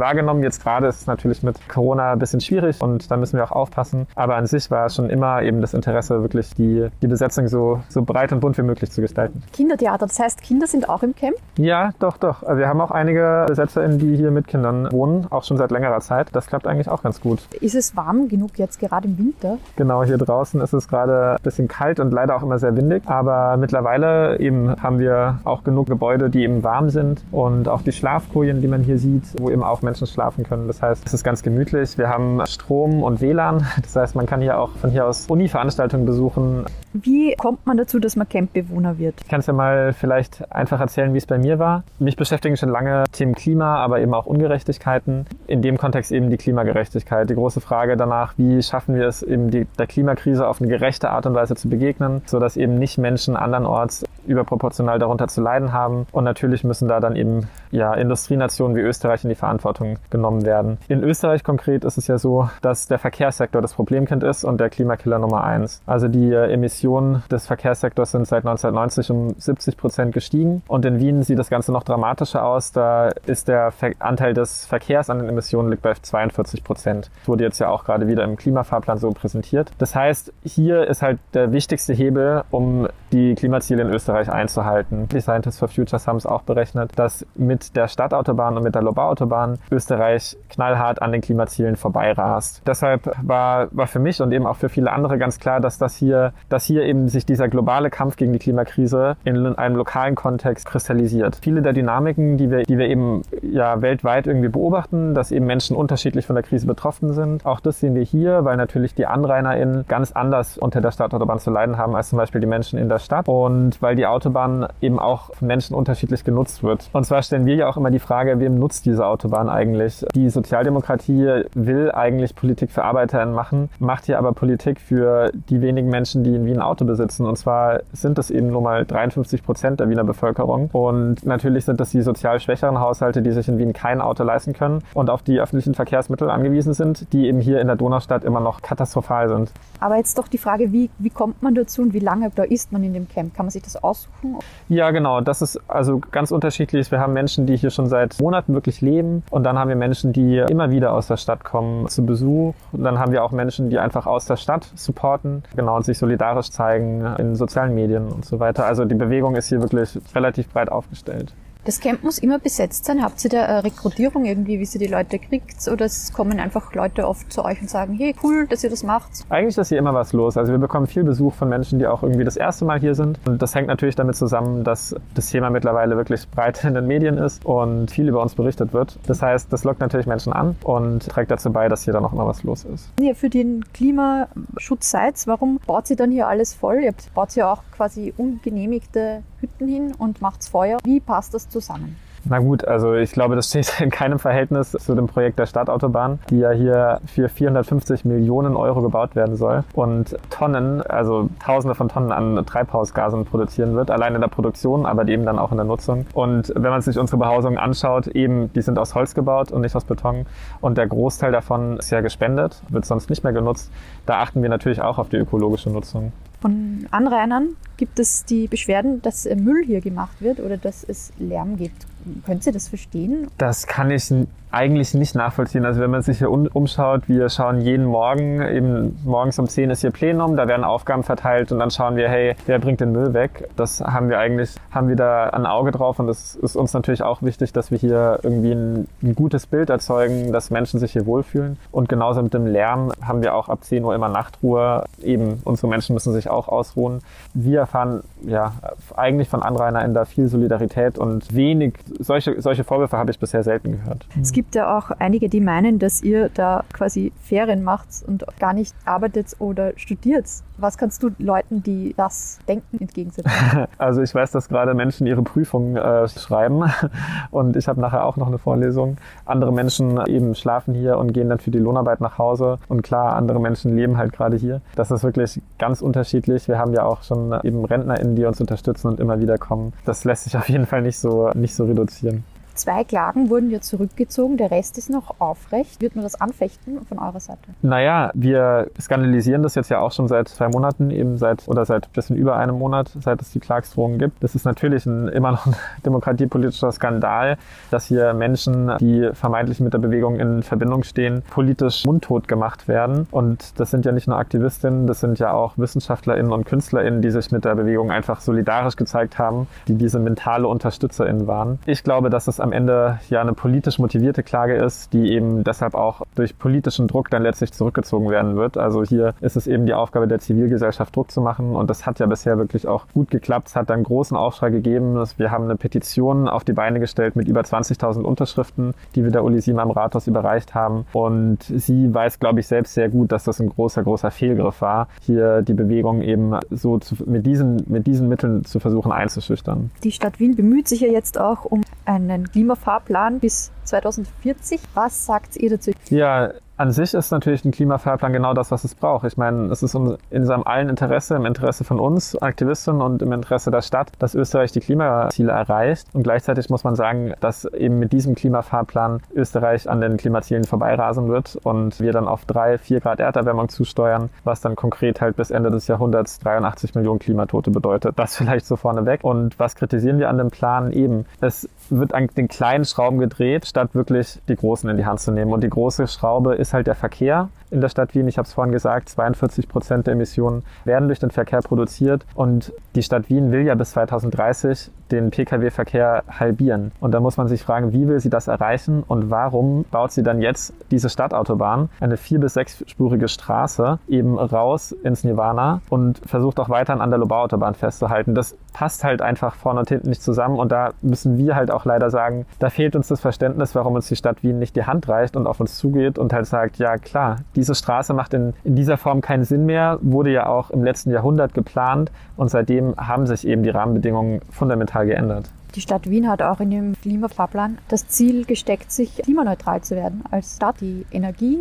wahrgenommen. 0.00 0.42
Jetzt 0.42 0.62
gerade 0.62 0.86
ist 0.86 1.02
es 1.02 1.06
natürlich 1.06 1.42
mit 1.42 1.68
Corona 1.68 2.12
ein 2.12 2.18
bisschen 2.18 2.40
schwierig 2.40 2.80
und 2.80 3.10
da 3.10 3.18
müssen 3.18 3.36
wir 3.36 3.44
auch 3.44 3.52
aufpassen. 3.52 4.06
Aber 4.14 4.36
an 4.36 4.46
sich 4.46 4.70
war 4.70 4.88
schon 4.88 5.10
immer 5.10 5.42
eben 5.42 5.60
das 5.60 5.74
Interesse, 5.74 6.22
wirklich 6.22 6.54
die, 6.54 6.88
die 7.02 7.06
Besetzung 7.06 7.48
so, 7.50 7.80
so 7.88 8.02
breit 8.02 8.32
und 8.32 8.40
bunt 8.40 8.56
wie 8.56 8.62
möglich 8.62 8.90
zu 8.90 9.00
gestalten. 9.00 9.42
Kindertheater, 9.52 10.06
das 10.06 10.18
heißt, 10.18 10.42
Kinder 10.42 10.66
sind 10.66 10.88
auch 10.88 11.02
im 11.02 11.14
Camp? 11.14 11.36
Ja, 11.58 11.90
doch, 11.98 12.16
doch. 12.16 12.42
Wir 12.42 12.68
haben 12.68 12.80
auch 12.80 12.90
einige 12.90 13.44
BesetzerInnen, 13.48 13.98
die 13.98 14.16
hier 14.16 14.30
mit 14.30 14.46
Kindern 14.46 14.90
wohnen, 14.90 15.26
auch 15.30 15.44
schon 15.44 15.56
seit 15.56 15.70
längerer 15.70 16.00
Zeit. 16.00 16.28
Das 16.32 16.46
klappt 16.46 16.66
eigentlich 16.66 16.88
auch 16.88 17.02
ganz 17.02 17.20
gut. 17.20 17.40
Ist 17.60 17.74
es 17.74 17.96
warm 17.96 18.28
genug 18.28 18.58
jetzt 18.58 18.78
gerade 18.78 19.08
im 19.08 19.18
Winter? 19.18 19.58
Genau, 19.76 20.02
hier 20.04 20.18
draußen 20.18 20.60
ist 20.60 20.72
es 20.72 20.88
gerade 20.88 21.32
ein 21.32 21.42
bisschen 21.42 21.68
kalt 21.68 22.00
und 22.00 22.12
leider 22.12 22.36
auch 22.36 22.42
immer 22.42 22.58
sehr 22.58 22.76
windig. 22.76 23.02
Aber 23.06 23.56
mittlerweile 23.56 24.38
eben 24.38 24.80
haben 24.80 24.98
wir 24.98 25.40
auch 25.44 25.64
genug 25.64 25.88
Gebäude, 25.88 26.30
die 26.30 26.42
eben 26.42 26.62
warm 26.62 26.90
sind 26.90 27.22
und 27.32 27.68
auch 27.68 27.82
die 27.82 27.92
Schlafkojen, 27.92 28.60
die 28.60 28.68
man 28.68 28.82
hier 28.82 28.98
sieht, 28.98 29.24
wo 29.38 29.50
eben 29.50 29.62
auch 29.62 29.82
Menschen 29.82 30.06
schlafen 30.06 30.44
können. 30.44 30.66
Das 30.68 30.80
heißt, 30.82 31.06
es 31.06 31.14
ist 31.14 31.24
ganz 31.24 31.42
gemütlich. 31.42 31.98
Wir 31.98 32.08
haben 32.08 32.40
Strom 32.46 33.02
und 33.02 33.20
WLAN. 33.20 33.66
Das 33.82 33.96
heißt, 33.96 34.14
man 34.14 34.26
kann 34.26 34.40
hier 34.40 34.58
auch 34.58 34.70
von 34.76 34.90
hier 34.90 35.06
aus 35.06 35.26
Uni-Veranstaltungen 35.28 36.06
besuchen. 36.06 36.66
Wie 36.92 37.34
kommt 37.36 37.66
man 37.66 37.76
dazu, 37.76 38.00
dass 38.00 38.16
man 38.16 38.28
Campbewohner 38.28 38.98
wird? 38.98 39.14
Ich 39.22 39.28
kann 39.28 39.40
es 39.40 39.46
ja 39.46 39.52
mal 39.52 39.92
vielleicht 39.92 40.50
einfach 40.52 40.80
erzählen, 40.80 41.14
wie 41.14 41.18
es 41.18 41.26
bei 41.26 41.38
mir 41.38 41.60
war. 41.60 41.84
Mich 42.00 42.16
beschäftigen 42.16 42.56
schon 42.56 42.68
lange 42.68 43.04
Themen 43.12 43.34
Klima, 43.34 43.76
aber 43.76 44.00
eben 44.00 44.12
auch 44.12 44.26
Ungerechtigkeiten. 44.26 45.26
In 45.46 45.62
dem 45.62 45.78
Kontext 45.78 46.10
eben 46.10 46.30
die 46.30 46.36
Klimagerechtigkeit. 46.36 47.30
Die 47.30 47.34
große 47.34 47.60
Frage 47.60 47.96
danach, 47.96 48.34
wie 48.38 48.60
schaffen 48.62 48.96
wir 48.96 49.06
es 49.06 49.22
eben 49.22 49.50
die, 49.50 49.66
der 49.78 49.86
Klimakrise 49.86 50.48
auf 50.48 50.60
eine 50.60 50.68
gerechte 50.68 51.10
Art 51.10 51.26
und 51.26 51.34
Weise 51.34 51.54
zu 51.54 51.68
begegnen, 51.68 52.22
sodass 52.26 52.56
eben 52.56 52.78
nicht 52.78 52.98
Menschen 52.98 53.36
andernorts 53.36 54.04
überproportional 54.26 54.98
darunter 54.98 55.28
zu 55.28 55.40
leiden 55.40 55.72
haben. 55.72 56.06
Und 56.12 56.24
natürlich 56.24 56.64
müssen 56.64 56.88
da 56.88 57.00
dann 57.00 57.16
eben 57.16 57.48
ja, 57.70 57.94
Industrienationen 57.94 58.76
wie 58.76 58.80
Österreich 58.80 59.24
in 59.24 59.30
die 59.30 59.36
Verantwortung 59.36 59.98
genommen 60.10 60.44
werden. 60.44 60.78
In 60.88 61.02
Österreich 61.02 61.44
konkret 61.44 61.84
ist 61.84 61.98
es 61.98 62.06
ja 62.06 62.18
so, 62.18 62.48
dass 62.62 62.88
der 62.88 62.98
Verkehrssektor 62.98 63.62
das 63.62 63.74
Problemkind 63.74 64.22
ist 64.22 64.44
und 64.44 64.60
der 64.60 64.70
Klimakiller 64.70 65.18
Nummer 65.18 65.44
eins. 65.44 65.82
Also 65.86 66.08
die 66.08 66.32
äh, 66.32 66.52
Emissionen 66.52 67.22
des 67.30 67.46
Verkehrssektors 67.46 68.12
sind 68.12 68.26
seit 68.26 68.44
1990 68.46 69.10
um 69.10 69.34
70 69.38 69.76
Prozent 69.76 70.14
gestiegen. 70.14 70.62
Und 70.68 70.84
in 70.84 70.98
Wien 70.98 71.22
sieht 71.22 71.38
das 71.38 71.50
Ganze 71.50 71.72
noch 71.72 71.82
dramatischer 71.82 72.44
aus. 72.44 72.72
Da 72.72 73.10
ist 73.26 73.48
der 73.48 73.70
Ver 73.70 73.90
Anteil 73.98 74.34
des 74.34 74.66
Verkehrs 74.66 75.10
an 75.10 75.18
den 75.18 75.28
Emissionen 75.28 75.70
liegt 75.70 75.82
bei 75.82 75.94
42 75.94 76.64
Prozent. 76.64 77.10
Wurde 77.26 77.44
jetzt 77.44 77.58
ja 77.58 77.68
auch 77.68 77.84
gerade 77.84 78.06
wieder 78.06 78.24
im 78.24 78.36
Klimafahrplan 78.36 78.98
so 78.98 79.10
präsentiert. 79.10 79.72
Das 79.78 79.94
heißt, 79.94 80.32
hier 80.44 80.86
ist 80.86 81.02
halt 81.02 81.18
der 81.34 81.52
wichtigste 81.52 81.92
Hebel, 81.92 82.44
um 82.50 82.88
die 83.12 83.34
Klimaziele 83.34 83.82
in 83.82 83.90
Österreich 83.90 84.09
einzuhalten. 84.10 85.08
Die 85.08 85.20
Scientists 85.20 85.58
for 85.58 85.68
Futures 85.68 86.06
haben 86.06 86.16
es 86.16 86.26
auch 86.26 86.42
berechnet, 86.42 86.92
dass 86.96 87.26
mit 87.34 87.76
der 87.76 87.88
Stadtautobahn 87.88 88.56
und 88.56 88.64
mit 88.64 88.74
der 88.74 88.82
Lobau-Autobahn 88.82 89.58
Österreich 89.70 90.36
knallhart 90.48 91.02
an 91.02 91.12
den 91.12 91.20
Klimazielen 91.20 91.76
vorbeirast. 91.76 92.62
Deshalb 92.66 93.10
war, 93.22 93.68
war 93.70 93.86
für 93.86 93.98
mich 93.98 94.20
und 94.20 94.32
eben 94.32 94.46
auch 94.46 94.56
für 94.56 94.68
viele 94.68 94.92
andere 94.92 95.18
ganz 95.18 95.38
klar, 95.38 95.60
dass 95.60 95.78
das 95.78 95.96
hier, 95.96 96.32
dass 96.48 96.64
hier 96.64 96.82
eben 96.82 97.08
sich 97.08 97.26
dieser 97.26 97.48
globale 97.48 97.90
Kampf 97.90 98.16
gegen 98.16 98.32
die 98.32 98.38
Klimakrise 98.38 99.16
in 99.24 99.46
einem 99.56 99.76
lokalen 99.76 100.14
Kontext 100.14 100.66
kristallisiert. 100.66 101.38
Viele 101.40 101.62
der 101.62 101.72
Dynamiken, 101.72 102.36
die 102.36 102.50
wir, 102.50 102.62
die 102.62 102.78
wir 102.78 102.88
eben 102.88 103.22
ja 103.42 103.80
weltweit 103.82 104.26
irgendwie 104.26 104.48
beobachten, 104.48 105.14
dass 105.14 105.32
eben 105.32 105.46
Menschen 105.46 105.76
unterschiedlich 105.76 106.26
von 106.26 106.34
der 106.34 106.42
Krise 106.42 106.66
betroffen 106.66 107.12
sind. 107.12 107.46
Auch 107.46 107.60
das 107.60 107.80
sehen 107.80 107.94
wir 107.94 108.02
hier, 108.02 108.44
weil 108.44 108.56
natürlich 108.56 108.94
die 108.94 109.06
AnrainerInnen 109.06 109.84
ganz 109.88 110.12
anders 110.12 110.58
unter 110.58 110.80
der 110.80 110.90
Stadtautobahn 110.90 111.38
zu 111.38 111.50
leiden 111.50 111.78
haben 111.78 111.94
als 111.94 112.10
zum 112.10 112.18
Beispiel 112.18 112.40
die 112.40 112.46
Menschen 112.46 112.78
in 112.78 112.88
der 112.88 112.98
Stadt 112.98 113.28
und 113.28 113.80
weil 113.82 113.96
die 113.96 113.99
Autobahn 114.06 114.68
eben 114.80 114.98
auch 114.98 115.34
von 115.34 115.48
Menschen 115.48 115.74
unterschiedlich 115.74 116.24
genutzt 116.24 116.62
wird. 116.62 116.88
Und 116.92 117.04
zwar 117.04 117.22
stellen 117.22 117.46
wir 117.46 117.56
ja 117.56 117.68
auch 117.68 117.76
immer 117.76 117.90
die 117.90 117.98
Frage, 117.98 118.38
wem 118.38 118.58
nutzt 118.58 118.86
diese 118.86 119.06
Autobahn 119.06 119.48
eigentlich? 119.48 120.04
Die 120.14 120.30
Sozialdemokratie 120.30 121.44
will 121.54 121.90
eigentlich 121.92 122.36
Politik 122.36 122.70
für 122.70 122.84
ArbeiterInnen 122.84 123.34
machen, 123.34 123.70
macht 123.78 124.06
hier 124.06 124.18
aber 124.18 124.32
Politik 124.32 124.80
für 124.80 125.32
die 125.48 125.60
wenigen 125.60 125.88
Menschen, 125.88 126.22
die 126.22 126.34
in 126.34 126.46
Wien 126.46 126.60
ein 126.60 126.62
Auto 126.62 126.84
besitzen. 126.84 127.26
Und 127.26 127.36
zwar 127.36 127.80
sind 127.92 128.18
das 128.18 128.30
eben 128.30 128.48
nur 128.48 128.62
mal 128.62 128.84
53 128.84 129.42
Prozent 129.42 129.80
der 129.80 129.88
Wiener 129.88 130.04
Bevölkerung. 130.04 130.70
Und 130.72 131.24
natürlich 131.24 131.64
sind 131.64 131.80
das 131.80 131.90
die 131.90 132.02
sozial 132.02 132.38
schwächeren 132.40 132.78
Haushalte, 132.78 133.22
die 133.22 133.32
sich 133.32 133.48
in 133.48 133.58
Wien 133.58 133.72
kein 133.72 134.00
Auto 134.00 134.22
leisten 134.22 134.52
können 134.52 134.82
und 134.94 135.10
auf 135.10 135.22
die 135.22 135.40
öffentlichen 135.40 135.74
Verkehrsmittel 135.74 136.30
angewiesen 136.30 136.74
sind, 136.74 137.12
die 137.12 137.26
eben 137.26 137.40
hier 137.40 137.60
in 137.60 137.66
der 137.66 137.76
Donaustadt 137.76 138.24
immer 138.24 138.40
noch 138.40 138.62
katastrophal 138.62 139.28
sind. 139.28 139.52
Aber 139.80 139.96
jetzt 139.96 140.18
doch 140.18 140.28
die 140.28 140.38
Frage, 140.38 140.72
wie, 140.72 140.90
wie 140.98 141.10
kommt 141.10 141.42
man 141.42 141.54
dazu 141.54 141.82
und 141.82 141.94
wie 141.94 141.98
lange 141.98 142.30
da 142.34 142.42
ist 142.42 142.72
man 142.72 142.84
in 142.84 142.92
dem 142.92 143.08
Camp? 143.08 143.34
Kann 143.34 143.46
man 143.46 143.50
sich 143.50 143.62
das 143.62 143.82
aussuchen? 143.90 144.38
Ja, 144.68 144.90
genau. 144.90 145.20
Das 145.20 145.42
ist 145.42 145.60
also 145.68 146.00
ganz 146.10 146.30
unterschiedlich. 146.30 146.90
Wir 146.90 147.00
haben 147.00 147.12
Menschen, 147.12 147.46
die 147.46 147.56
hier 147.56 147.70
schon 147.70 147.86
seit 147.86 148.18
Monaten 148.20 148.54
wirklich 148.54 148.80
leben 148.80 149.22
und 149.30 149.44
dann 149.44 149.58
haben 149.58 149.68
wir 149.68 149.76
Menschen, 149.76 150.12
die 150.12 150.38
immer 150.38 150.70
wieder 150.70 150.92
aus 150.94 151.08
der 151.08 151.16
Stadt 151.16 151.44
kommen 151.44 151.88
zu 151.88 152.06
Besuch. 152.06 152.54
Und 152.72 152.84
dann 152.84 152.98
haben 152.98 153.12
wir 153.12 153.24
auch 153.24 153.32
Menschen, 153.32 153.70
die 153.70 153.78
einfach 153.78 154.06
aus 154.06 154.26
der 154.26 154.36
Stadt 154.36 154.70
supporten, 154.74 155.42
genau, 155.56 155.76
und 155.76 155.84
sich 155.84 155.98
solidarisch 155.98 156.50
zeigen 156.50 157.04
in 157.18 157.34
sozialen 157.34 157.74
Medien 157.74 158.08
und 158.08 158.24
so 158.24 158.40
weiter. 158.40 158.66
Also 158.66 158.84
die 158.84 158.94
Bewegung 158.94 159.36
ist 159.36 159.48
hier 159.48 159.60
wirklich 159.60 159.98
relativ 160.14 160.48
breit 160.48 160.70
aufgestellt. 160.70 161.34
Das 161.64 161.78
Camp 161.80 162.02
muss 162.02 162.18
immer 162.18 162.38
besetzt 162.38 162.86
sein. 162.86 163.02
Habt 163.02 163.22
ihr 163.24 163.30
da 163.30 163.44
eine 163.44 163.64
Rekrutierung 163.64 164.24
irgendwie, 164.24 164.58
wie 164.58 164.64
ihr 164.64 164.80
die 164.80 164.86
Leute 164.86 165.18
kriegt? 165.18 165.68
Oder 165.68 165.84
es 165.84 166.12
kommen 166.12 166.40
einfach 166.40 166.74
Leute 166.74 167.06
oft 167.06 167.30
zu 167.30 167.44
euch 167.44 167.60
und 167.60 167.68
sagen, 167.68 167.94
hey, 167.94 168.14
cool, 168.22 168.46
dass 168.46 168.64
ihr 168.64 168.70
das 168.70 168.82
macht? 168.82 169.10
Eigentlich 169.28 169.58
ist 169.58 169.68
hier 169.68 169.78
immer 169.78 169.92
was 169.92 170.14
los. 170.14 170.38
Also 170.38 170.52
wir 170.52 170.58
bekommen 170.58 170.86
viel 170.86 171.04
Besuch 171.04 171.34
von 171.34 171.50
Menschen, 171.50 171.78
die 171.78 171.86
auch 171.86 172.02
irgendwie 172.02 172.24
das 172.24 172.36
erste 172.36 172.64
Mal 172.64 172.80
hier 172.80 172.94
sind. 172.94 173.20
Und 173.26 173.42
das 173.42 173.54
hängt 173.54 173.68
natürlich 173.68 173.94
damit 173.94 174.16
zusammen, 174.16 174.64
dass 174.64 174.94
das 175.14 175.28
Thema 175.28 175.50
mittlerweile 175.50 175.96
wirklich 175.96 176.28
breit 176.30 176.64
in 176.64 176.74
den 176.74 176.86
Medien 176.86 177.18
ist 177.18 177.44
und 177.44 177.90
viel 177.90 178.08
über 178.08 178.22
uns 178.22 178.34
berichtet 178.34 178.72
wird. 178.72 178.98
Das 179.06 179.20
heißt, 179.20 179.52
das 179.52 179.64
lockt 179.64 179.80
natürlich 179.80 180.06
Menschen 180.06 180.32
an 180.32 180.56
und 180.64 181.08
trägt 181.08 181.30
dazu 181.30 181.52
bei, 181.52 181.68
dass 181.68 181.84
hier 181.84 181.92
dann 181.92 182.04
auch 182.04 182.12
immer 182.12 182.26
was 182.26 182.42
los 182.42 182.64
ist. 182.64 182.88
Wenn 182.96 183.06
ihr 183.06 183.14
für 183.14 183.28
den 183.28 183.64
Klimaschutz 183.74 184.90
seid, 184.90 185.14
warum 185.26 185.60
baut 185.66 185.90
ihr 185.90 185.96
dann 185.96 186.10
hier 186.10 186.26
alles 186.26 186.54
voll? 186.54 186.80
Ihr 186.82 186.94
baut 187.14 187.34
ja 187.34 187.52
auch 187.52 187.62
quasi 187.76 188.14
ungenehmigte 188.16 189.22
Hütten 189.40 189.68
hin 189.68 189.94
und 189.96 190.20
macht's 190.20 190.48
Feuer. 190.48 190.78
Wie 190.84 191.00
passt 191.00 191.34
das 191.34 191.48
zusammen? 191.48 191.96
Na 192.24 192.38
gut, 192.38 192.66
also 192.66 192.94
ich 192.94 193.12
glaube, 193.12 193.34
das 193.34 193.48
steht 193.48 193.80
in 193.80 193.90
keinem 193.90 194.18
Verhältnis 194.18 194.72
zu 194.72 194.94
dem 194.94 195.06
Projekt 195.06 195.38
der 195.38 195.46
Stadtautobahn, 195.46 196.18
die 196.28 196.38
ja 196.38 196.50
hier 196.50 197.00
für 197.06 197.28
450 197.28 198.04
Millionen 198.04 198.56
Euro 198.56 198.82
gebaut 198.82 199.16
werden 199.16 199.36
soll 199.36 199.64
und 199.72 200.16
Tonnen, 200.28 200.82
also 200.82 201.30
Tausende 201.42 201.74
von 201.74 201.88
Tonnen 201.88 202.12
an 202.12 202.44
Treibhausgasen 202.44 203.24
produzieren 203.24 203.74
wird, 203.74 203.90
allein 203.90 204.14
in 204.14 204.20
der 204.20 204.28
Produktion, 204.28 204.84
aber 204.84 205.08
eben 205.08 205.24
dann 205.24 205.38
auch 205.38 205.50
in 205.50 205.56
der 205.56 205.64
Nutzung. 205.64 206.06
Und 206.12 206.52
wenn 206.54 206.70
man 206.70 206.82
sich 206.82 206.98
unsere 206.98 207.16
Behausungen 207.16 207.58
anschaut, 207.58 208.06
eben, 208.06 208.52
die 208.52 208.62
sind 208.62 208.78
aus 208.78 208.94
Holz 208.94 209.14
gebaut 209.14 209.50
und 209.50 209.62
nicht 209.62 209.74
aus 209.74 209.84
Beton 209.84 210.26
und 210.60 210.76
der 210.76 210.86
Großteil 210.86 211.32
davon 211.32 211.78
ist 211.78 211.90
ja 211.90 212.02
gespendet, 212.02 212.62
wird 212.68 212.84
sonst 212.84 213.08
nicht 213.08 213.24
mehr 213.24 213.32
genutzt. 213.32 213.72
Da 214.04 214.20
achten 214.20 214.42
wir 214.42 214.50
natürlich 214.50 214.82
auch 214.82 214.98
auf 214.98 215.08
die 215.08 215.16
ökologische 215.16 215.70
Nutzung. 215.70 216.12
Von 216.40 216.86
Anrainern 216.90 217.56
gibt 217.76 217.98
es 217.98 218.24
die 218.24 218.48
Beschwerden, 218.48 219.02
dass 219.02 219.26
Müll 219.26 219.64
hier 219.64 219.80
gemacht 219.80 220.20
wird 220.20 220.40
oder 220.40 220.56
dass 220.56 220.84
es 220.84 221.12
Lärm 221.18 221.56
gibt. 221.56 221.86
Könnt 222.24 222.46
ihr 222.46 222.52
das 222.52 222.68
verstehen? 222.68 223.28
Das 223.36 223.66
kann 223.66 223.90
ich 223.90 224.12
eigentlich 224.52 224.94
nicht 224.94 225.14
nachvollziehen. 225.14 225.64
Also 225.64 225.80
wenn 225.80 225.90
man 225.90 226.02
sich 226.02 226.18
hier 226.18 226.30
umschaut, 226.30 227.08
wir 227.08 227.28
schauen 227.28 227.60
jeden 227.60 227.86
Morgen, 227.86 228.42
eben 228.42 228.98
morgens 229.04 229.38
um 229.38 229.48
10 229.48 229.70
ist 229.70 229.80
hier 229.80 229.90
Plenum, 229.90 230.36
da 230.36 230.48
werden 230.48 230.64
Aufgaben 230.64 231.02
verteilt 231.02 231.52
und 231.52 231.58
dann 231.58 231.70
schauen 231.70 231.96
wir, 231.96 232.08
hey, 232.08 232.34
wer 232.46 232.58
bringt 232.58 232.80
den 232.80 232.92
Müll 232.92 233.14
weg? 233.14 233.48
Das 233.56 233.80
haben 233.80 234.08
wir 234.08 234.18
eigentlich, 234.18 234.54
haben 234.70 234.88
wir 234.88 234.96
da 234.96 235.24
ein 235.30 235.46
Auge 235.46 235.70
drauf 235.70 235.98
und 235.98 236.08
es 236.08 236.34
ist 236.34 236.56
uns 236.56 236.72
natürlich 236.72 237.02
auch 237.02 237.22
wichtig, 237.22 237.52
dass 237.52 237.70
wir 237.70 237.78
hier 237.78 238.20
irgendwie 238.22 238.52
ein, 238.52 238.88
ein, 239.02 239.14
gutes 239.14 239.46
Bild 239.46 239.70
erzeugen, 239.70 240.32
dass 240.32 240.50
Menschen 240.50 240.80
sich 240.80 240.92
hier 240.92 241.06
wohlfühlen. 241.06 241.58
Und 241.70 241.88
genauso 241.88 242.22
mit 242.22 242.34
dem 242.34 242.46
Lärm 242.46 242.92
haben 243.02 243.22
wir 243.22 243.34
auch 243.34 243.48
ab 243.48 243.64
10 243.64 243.84
Uhr 243.84 243.94
immer 243.94 244.08
Nachtruhe. 244.08 244.84
Eben, 245.02 245.40
unsere 245.44 245.68
Menschen 245.68 245.94
müssen 245.94 246.12
sich 246.12 246.30
auch 246.30 246.48
ausruhen. 246.48 247.00
Wir 247.34 247.60
erfahren 247.60 248.02
ja 248.22 248.52
eigentlich 248.96 249.28
von 249.28 249.42
AnrainerInnen 249.42 249.94
da 249.94 250.04
viel 250.04 250.28
Solidarität 250.28 250.98
und 250.98 251.34
wenig, 251.34 251.74
solche, 251.98 252.40
solche 252.40 252.64
Vorwürfe 252.64 252.96
habe 252.96 253.10
ich 253.10 253.18
bisher 253.18 253.42
selten 253.42 253.72
gehört. 253.72 254.06
Es 254.20 254.32
gibt 254.32 254.39
ja 254.54 254.76
auch 254.76 254.90
einige, 254.98 255.28
die 255.28 255.40
meinen, 255.40 255.78
dass 255.78 256.02
ihr 256.02 256.28
da 256.28 256.64
quasi 256.72 257.12
Ferien 257.22 257.62
macht 257.64 257.88
und 258.06 258.24
gar 258.38 258.52
nicht 258.52 258.74
arbeitet 258.84 259.36
oder 259.38 259.72
studiert. 259.76 260.26
Was 260.58 260.76
kannst 260.76 261.02
du 261.02 261.10
Leuten, 261.18 261.62
die 261.62 261.94
das 261.96 262.38
denken, 262.46 262.78
entgegensetzen? 262.80 263.30
Also 263.78 264.02
ich 264.02 264.14
weiß, 264.14 264.30
dass 264.32 264.48
gerade 264.48 264.74
Menschen 264.74 265.06
ihre 265.06 265.22
Prüfungen 265.22 265.76
äh, 265.76 266.06
schreiben 266.08 266.64
und 267.30 267.56
ich 267.56 267.66
habe 267.66 267.80
nachher 267.80 268.04
auch 268.04 268.16
noch 268.16 268.26
eine 268.26 268.38
Vorlesung. 268.38 268.98
Andere 269.24 269.52
Menschen 269.52 269.98
eben 270.06 270.34
schlafen 270.34 270.74
hier 270.74 270.98
und 270.98 271.12
gehen 271.12 271.28
dann 271.28 271.38
für 271.38 271.50
die 271.50 271.58
Lohnarbeit 271.58 272.00
nach 272.00 272.18
Hause 272.18 272.58
und 272.68 272.82
klar, 272.82 273.16
andere 273.16 273.40
Menschen 273.40 273.74
leben 273.74 273.96
halt 273.96 274.12
gerade 274.12 274.36
hier. 274.36 274.60
Das 274.76 274.90
ist 274.90 275.02
wirklich 275.02 275.40
ganz 275.58 275.80
unterschiedlich. 275.80 276.46
Wir 276.48 276.58
haben 276.58 276.74
ja 276.74 276.84
auch 276.84 277.02
schon 277.02 277.38
eben 277.42 277.64
RentnerInnen, 277.64 278.16
die 278.16 278.24
uns 278.24 278.40
unterstützen 278.40 278.88
und 278.88 279.00
immer 279.00 279.20
wieder 279.20 279.38
kommen. 279.38 279.72
Das 279.84 280.04
lässt 280.04 280.24
sich 280.24 280.36
auf 280.36 280.48
jeden 280.48 280.66
Fall 280.66 280.82
nicht 280.82 280.98
so, 280.98 281.30
nicht 281.34 281.54
so 281.54 281.64
reduzieren. 281.64 282.24
Zwei 282.60 282.84
Klagen 282.84 283.30
wurden 283.30 283.50
ja 283.50 283.62
zurückgezogen, 283.62 284.36
der 284.36 284.50
Rest 284.50 284.76
ist 284.76 284.90
noch 284.90 285.18
aufrecht. 285.18 285.80
Wird 285.80 285.94
man 285.96 286.04
das 286.04 286.20
anfechten 286.20 286.84
von 286.84 286.98
eurer 286.98 287.18
Seite? 287.18 287.40
Naja, 287.62 288.10
wir 288.12 288.70
skandalisieren 288.78 289.42
das 289.42 289.54
jetzt 289.54 289.70
ja 289.70 289.80
auch 289.80 289.92
schon 289.92 290.08
seit 290.08 290.28
zwei 290.28 290.48
Monaten, 290.48 290.90
eben 290.90 291.16
seit 291.16 291.48
oder 291.48 291.64
seit 291.64 291.86
ein 291.86 291.92
bisschen 291.94 292.16
über 292.16 292.36
einem 292.36 292.58
Monat, 292.58 292.90
seit 293.00 293.22
es 293.22 293.30
die 293.30 293.40
Klagsdrohungen 293.40 293.98
gibt. 293.98 294.22
Das 294.22 294.34
ist 294.34 294.44
natürlich 294.44 294.84
ein, 294.84 295.08
immer 295.08 295.30
noch 295.30 295.46
ein 295.46 295.56
demokratiepolitischer 295.86 296.70
Skandal, 296.70 297.38
dass 297.70 297.86
hier 297.86 298.12
Menschen, 298.12 298.72
die 298.78 299.08
vermeintlich 299.14 299.60
mit 299.60 299.72
der 299.72 299.78
Bewegung 299.78 300.20
in 300.20 300.42
Verbindung 300.42 300.82
stehen, 300.82 301.22
politisch 301.30 301.86
mundtot 301.86 302.28
gemacht 302.28 302.68
werden. 302.68 303.06
Und 303.10 303.58
das 303.58 303.70
sind 303.70 303.86
ja 303.86 303.92
nicht 303.92 304.06
nur 304.06 304.18
Aktivistinnen, 304.18 304.86
das 304.86 305.00
sind 305.00 305.18
ja 305.18 305.32
auch 305.32 305.56
WissenschaftlerInnen 305.56 306.30
und 306.30 306.44
KünstlerInnen, 306.44 307.00
die 307.00 307.10
sich 307.10 307.32
mit 307.32 307.46
der 307.46 307.54
Bewegung 307.54 307.90
einfach 307.90 308.20
solidarisch 308.20 308.76
gezeigt 308.76 309.18
haben, 309.18 309.46
die 309.66 309.76
diese 309.76 309.98
mentale 309.98 310.46
UnterstützerInnen 310.46 311.26
waren. 311.26 311.58
Ich 311.64 311.82
glaube, 311.84 312.10
dass 312.10 312.28
es 312.28 312.38
am 312.38 312.49
am 312.50 312.52
Ende 312.52 312.98
ja 313.08 313.20
eine 313.20 313.32
politisch 313.32 313.78
motivierte 313.78 314.24
Klage 314.24 314.56
ist, 314.56 314.92
die 314.92 315.12
eben 315.12 315.44
deshalb 315.44 315.74
auch 315.74 316.02
durch 316.16 316.36
politischen 316.36 316.88
Druck 316.88 317.08
dann 317.08 317.22
letztlich 317.22 317.52
zurückgezogen 317.52 318.10
werden 318.10 318.36
wird. 318.36 318.58
Also 318.58 318.82
hier 318.82 319.14
ist 319.20 319.36
es 319.36 319.46
eben 319.46 319.66
die 319.66 319.74
Aufgabe 319.74 320.08
der 320.08 320.18
Zivilgesellschaft, 320.18 320.94
Druck 320.94 321.12
zu 321.12 321.20
machen. 321.20 321.54
Und 321.54 321.70
das 321.70 321.86
hat 321.86 322.00
ja 322.00 322.06
bisher 322.06 322.38
wirklich 322.38 322.66
auch 322.66 322.86
gut 322.92 323.10
geklappt. 323.10 323.48
Es 323.48 323.56
hat 323.56 323.70
dann 323.70 323.84
großen 323.84 324.16
Aufschrei 324.16 324.50
gegeben. 324.50 325.00
Wir 325.16 325.30
haben 325.30 325.44
eine 325.44 325.56
Petition 325.56 326.28
auf 326.28 326.42
die 326.42 326.52
Beine 326.52 326.80
gestellt 326.80 327.14
mit 327.14 327.28
über 327.28 327.42
20.000 327.42 328.02
Unterschriften, 328.02 328.74
die 328.96 329.04
wir 329.04 329.12
der 329.12 329.22
Ulisima 329.22 329.62
im 329.62 329.70
Rathaus 329.70 330.08
überreicht 330.08 330.54
haben. 330.54 330.86
Und 330.92 331.44
sie 331.44 331.94
weiß, 331.94 332.18
glaube 332.18 332.40
ich, 332.40 332.48
selbst 332.48 332.74
sehr 332.74 332.88
gut, 332.88 333.12
dass 333.12 333.24
das 333.24 333.40
ein 333.40 333.48
großer, 333.48 333.84
großer 333.84 334.10
Fehlgriff 334.10 334.60
war, 334.60 334.88
hier 335.02 335.42
die 335.42 335.54
Bewegung 335.54 336.02
eben 336.02 336.36
so 336.50 336.78
zu, 336.78 336.96
mit, 337.06 337.26
diesen, 337.26 337.62
mit 337.68 337.86
diesen 337.86 338.08
Mitteln 338.08 338.44
zu 338.44 338.58
versuchen 338.58 338.90
einzuschüchtern. 338.90 339.70
Die 339.84 339.92
Stadt 339.92 340.18
Wien 340.18 340.34
bemüht 340.34 340.66
sich 340.66 340.80
ja 340.80 340.88
jetzt 340.88 341.20
auch 341.20 341.44
um 341.44 341.60
einen 341.84 342.28
Klimafahrplan 342.40 343.20
bis 343.20 343.52
2040. 343.70 344.60
Was 344.74 345.06
sagt 345.06 345.36
ihr 345.36 345.50
dazu? 345.50 345.72
Ja, 345.88 346.30
an 346.60 346.72
sich 346.72 346.92
ist 346.92 347.10
natürlich 347.10 347.42
ein 347.46 347.52
Klimafahrplan 347.52 348.12
genau 348.12 348.34
das, 348.34 348.50
was 348.50 348.64
es 348.64 348.74
braucht. 348.74 349.06
Ich 349.06 349.16
meine, 349.16 349.46
es 349.46 349.62
ist 349.62 349.74
in 349.74 349.96
unserem 350.10 350.42
allen 350.42 350.68
Interesse, 350.68 351.14
im 351.14 351.24
Interesse 351.24 351.64
von 351.64 351.80
uns 351.80 352.20
Aktivisten 352.20 352.82
und 352.82 353.00
im 353.00 353.12
Interesse 353.12 353.50
der 353.50 353.62
Stadt, 353.62 353.92
dass 353.98 354.14
Österreich 354.14 354.52
die 354.52 354.60
Klimaziele 354.60 355.32
erreicht. 355.32 355.86
Und 355.94 356.02
gleichzeitig 356.02 356.50
muss 356.50 356.62
man 356.62 356.76
sagen, 356.76 357.14
dass 357.20 357.46
eben 357.46 357.78
mit 357.78 357.94
diesem 357.94 358.14
Klimafahrplan 358.14 359.00
Österreich 359.14 359.70
an 359.70 359.80
den 359.80 359.96
Klimazielen 359.96 360.44
vorbeirasen 360.44 361.08
wird 361.08 361.38
und 361.44 361.80
wir 361.80 361.92
dann 361.92 362.06
auf 362.06 362.26
drei, 362.26 362.58
vier 362.58 362.80
Grad 362.80 363.00
Erderwärmung 363.00 363.48
zusteuern, 363.48 364.10
was 364.24 364.42
dann 364.42 364.54
konkret 364.54 365.00
halt 365.00 365.16
bis 365.16 365.30
Ende 365.30 365.50
des 365.50 365.66
Jahrhunderts 365.66 366.18
83 366.18 366.74
Millionen 366.74 366.98
Klimatote 366.98 367.50
bedeutet. 367.50 367.98
Das 367.98 368.18
vielleicht 368.18 368.44
so 368.44 368.56
vorneweg. 368.56 369.02
Und 369.02 369.38
was 369.38 369.54
kritisieren 369.54 369.98
wir 369.98 370.10
an 370.10 370.18
dem 370.18 370.30
Plan? 370.30 370.72
Eben, 370.72 371.06
es 371.22 371.48
wird 371.70 371.94
an 371.94 372.08
den 372.08 372.28
kleinen 372.28 372.66
Schrauben 372.66 372.98
gedreht, 372.98 373.46
statt 373.46 373.59
wirklich 373.72 374.20
die 374.28 374.36
großen 374.36 374.68
in 374.70 374.76
die 374.76 374.86
Hand 374.86 375.00
zu 375.00 375.12
nehmen. 375.12 375.32
Und 375.32 375.42
die 375.42 375.50
große 375.50 375.86
Schraube 375.86 376.34
ist 376.34 376.52
halt 376.52 376.66
der 376.66 376.74
Verkehr 376.74 377.28
in 377.50 377.60
der 377.60 377.68
Stadt 377.68 377.94
Wien. 377.94 378.08
Ich 378.08 378.18
habe 378.18 378.26
es 378.26 378.34
vorhin 378.34 378.52
gesagt, 378.52 378.88
42 378.88 379.48
Prozent 379.48 379.86
der 379.86 379.94
Emissionen 379.94 380.42
werden 380.64 380.88
durch 380.88 380.98
den 380.98 381.10
Verkehr 381.10 381.40
produziert. 381.40 382.04
Und 382.14 382.52
die 382.74 382.82
Stadt 382.82 383.08
Wien 383.08 383.32
will 383.32 383.42
ja 383.42 383.54
bis 383.54 383.72
2030 383.72 384.70
den 384.90 385.10
Pkw-Verkehr 385.10 386.02
halbieren. 386.08 386.72
Und 386.80 386.92
da 386.92 387.00
muss 387.00 387.16
man 387.16 387.28
sich 387.28 387.42
fragen, 387.42 387.72
wie 387.72 387.86
will 387.86 388.00
sie 388.00 388.10
das 388.10 388.28
erreichen 388.28 388.82
und 388.86 389.10
warum 389.10 389.64
baut 389.70 389.92
sie 389.92 390.02
dann 390.02 390.20
jetzt 390.20 390.52
diese 390.70 390.88
Stadtautobahn, 390.88 391.68
eine 391.80 391.96
vier- 391.96 392.20
bis 392.20 392.34
sechsspurige 392.34 393.08
Straße, 393.08 393.78
eben 393.88 394.18
raus 394.18 394.72
ins 394.72 395.04
Nirvana 395.04 395.60
und 395.68 396.00
versucht 396.06 396.40
auch 396.40 396.48
weiter 396.48 396.80
an 396.80 396.90
der 396.90 396.98
Lobau-Autobahn 396.98 397.54
festzuhalten. 397.54 398.14
Das 398.14 398.36
passt 398.52 398.84
halt 398.84 399.00
einfach 399.02 399.36
vorne 399.36 399.60
und 399.60 399.68
hinten 399.68 399.88
nicht 399.88 400.02
zusammen 400.02 400.38
und 400.38 400.50
da 400.50 400.70
müssen 400.82 401.18
wir 401.18 401.36
halt 401.36 401.50
auch 401.50 401.64
leider 401.64 401.90
sagen, 401.90 402.26
da 402.38 402.50
fehlt 402.50 402.74
uns 402.74 402.88
das 402.88 403.00
Verständnis, 403.00 403.54
warum 403.54 403.74
uns 403.74 403.88
die 403.88 403.96
Stadt 403.96 404.22
Wien 404.22 404.38
nicht 404.38 404.56
die 404.56 404.64
Hand 404.64 404.88
reicht 404.88 405.16
und 405.16 405.26
auf 405.26 405.40
uns 405.40 405.56
zugeht 405.56 405.98
und 405.98 406.12
halt 406.12 406.26
sagt, 406.26 406.58
ja 406.58 406.76
klar, 406.78 407.18
diese 407.40 407.54
Straße 407.54 407.94
macht 407.94 408.12
in, 408.12 408.34
in 408.44 408.54
dieser 408.54 408.76
Form 408.76 409.00
keinen 409.00 409.24
Sinn 409.24 409.46
mehr, 409.46 409.78
wurde 409.80 410.12
ja 410.12 410.26
auch 410.26 410.50
im 410.50 410.62
letzten 410.62 410.90
Jahrhundert 410.90 411.32
geplant 411.32 411.90
und 412.16 412.30
seitdem 412.30 412.76
haben 412.76 413.06
sich 413.06 413.26
eben 413.26 413.42
die 413.42 413.50
Rahmenbedingungen 413.50 414.20
fundamental 414.30 414.86
geändert. 414.86 415.30
Die 415.54 415.60
Stadt 415.60 415.88
Wien 415.88 416.08
hat 416.08 416.22
auch 416.22 416.40
in 416.40 416.52
ihrem 416.52 416.74
Klimafahrplan 416.80 417.58
das 417.68 417.88
Ziel 417.88 418.24
gesteckt, 418.24 418.70
sich 418.70 418.96
klimaneutral 418.96 419.62
zu 419.62 419.74
werden 419.74 420.04
als 420.10 420.36
Stadt. 420.36 420.60
Die 420.60 420.86
Energie 420.92 421.40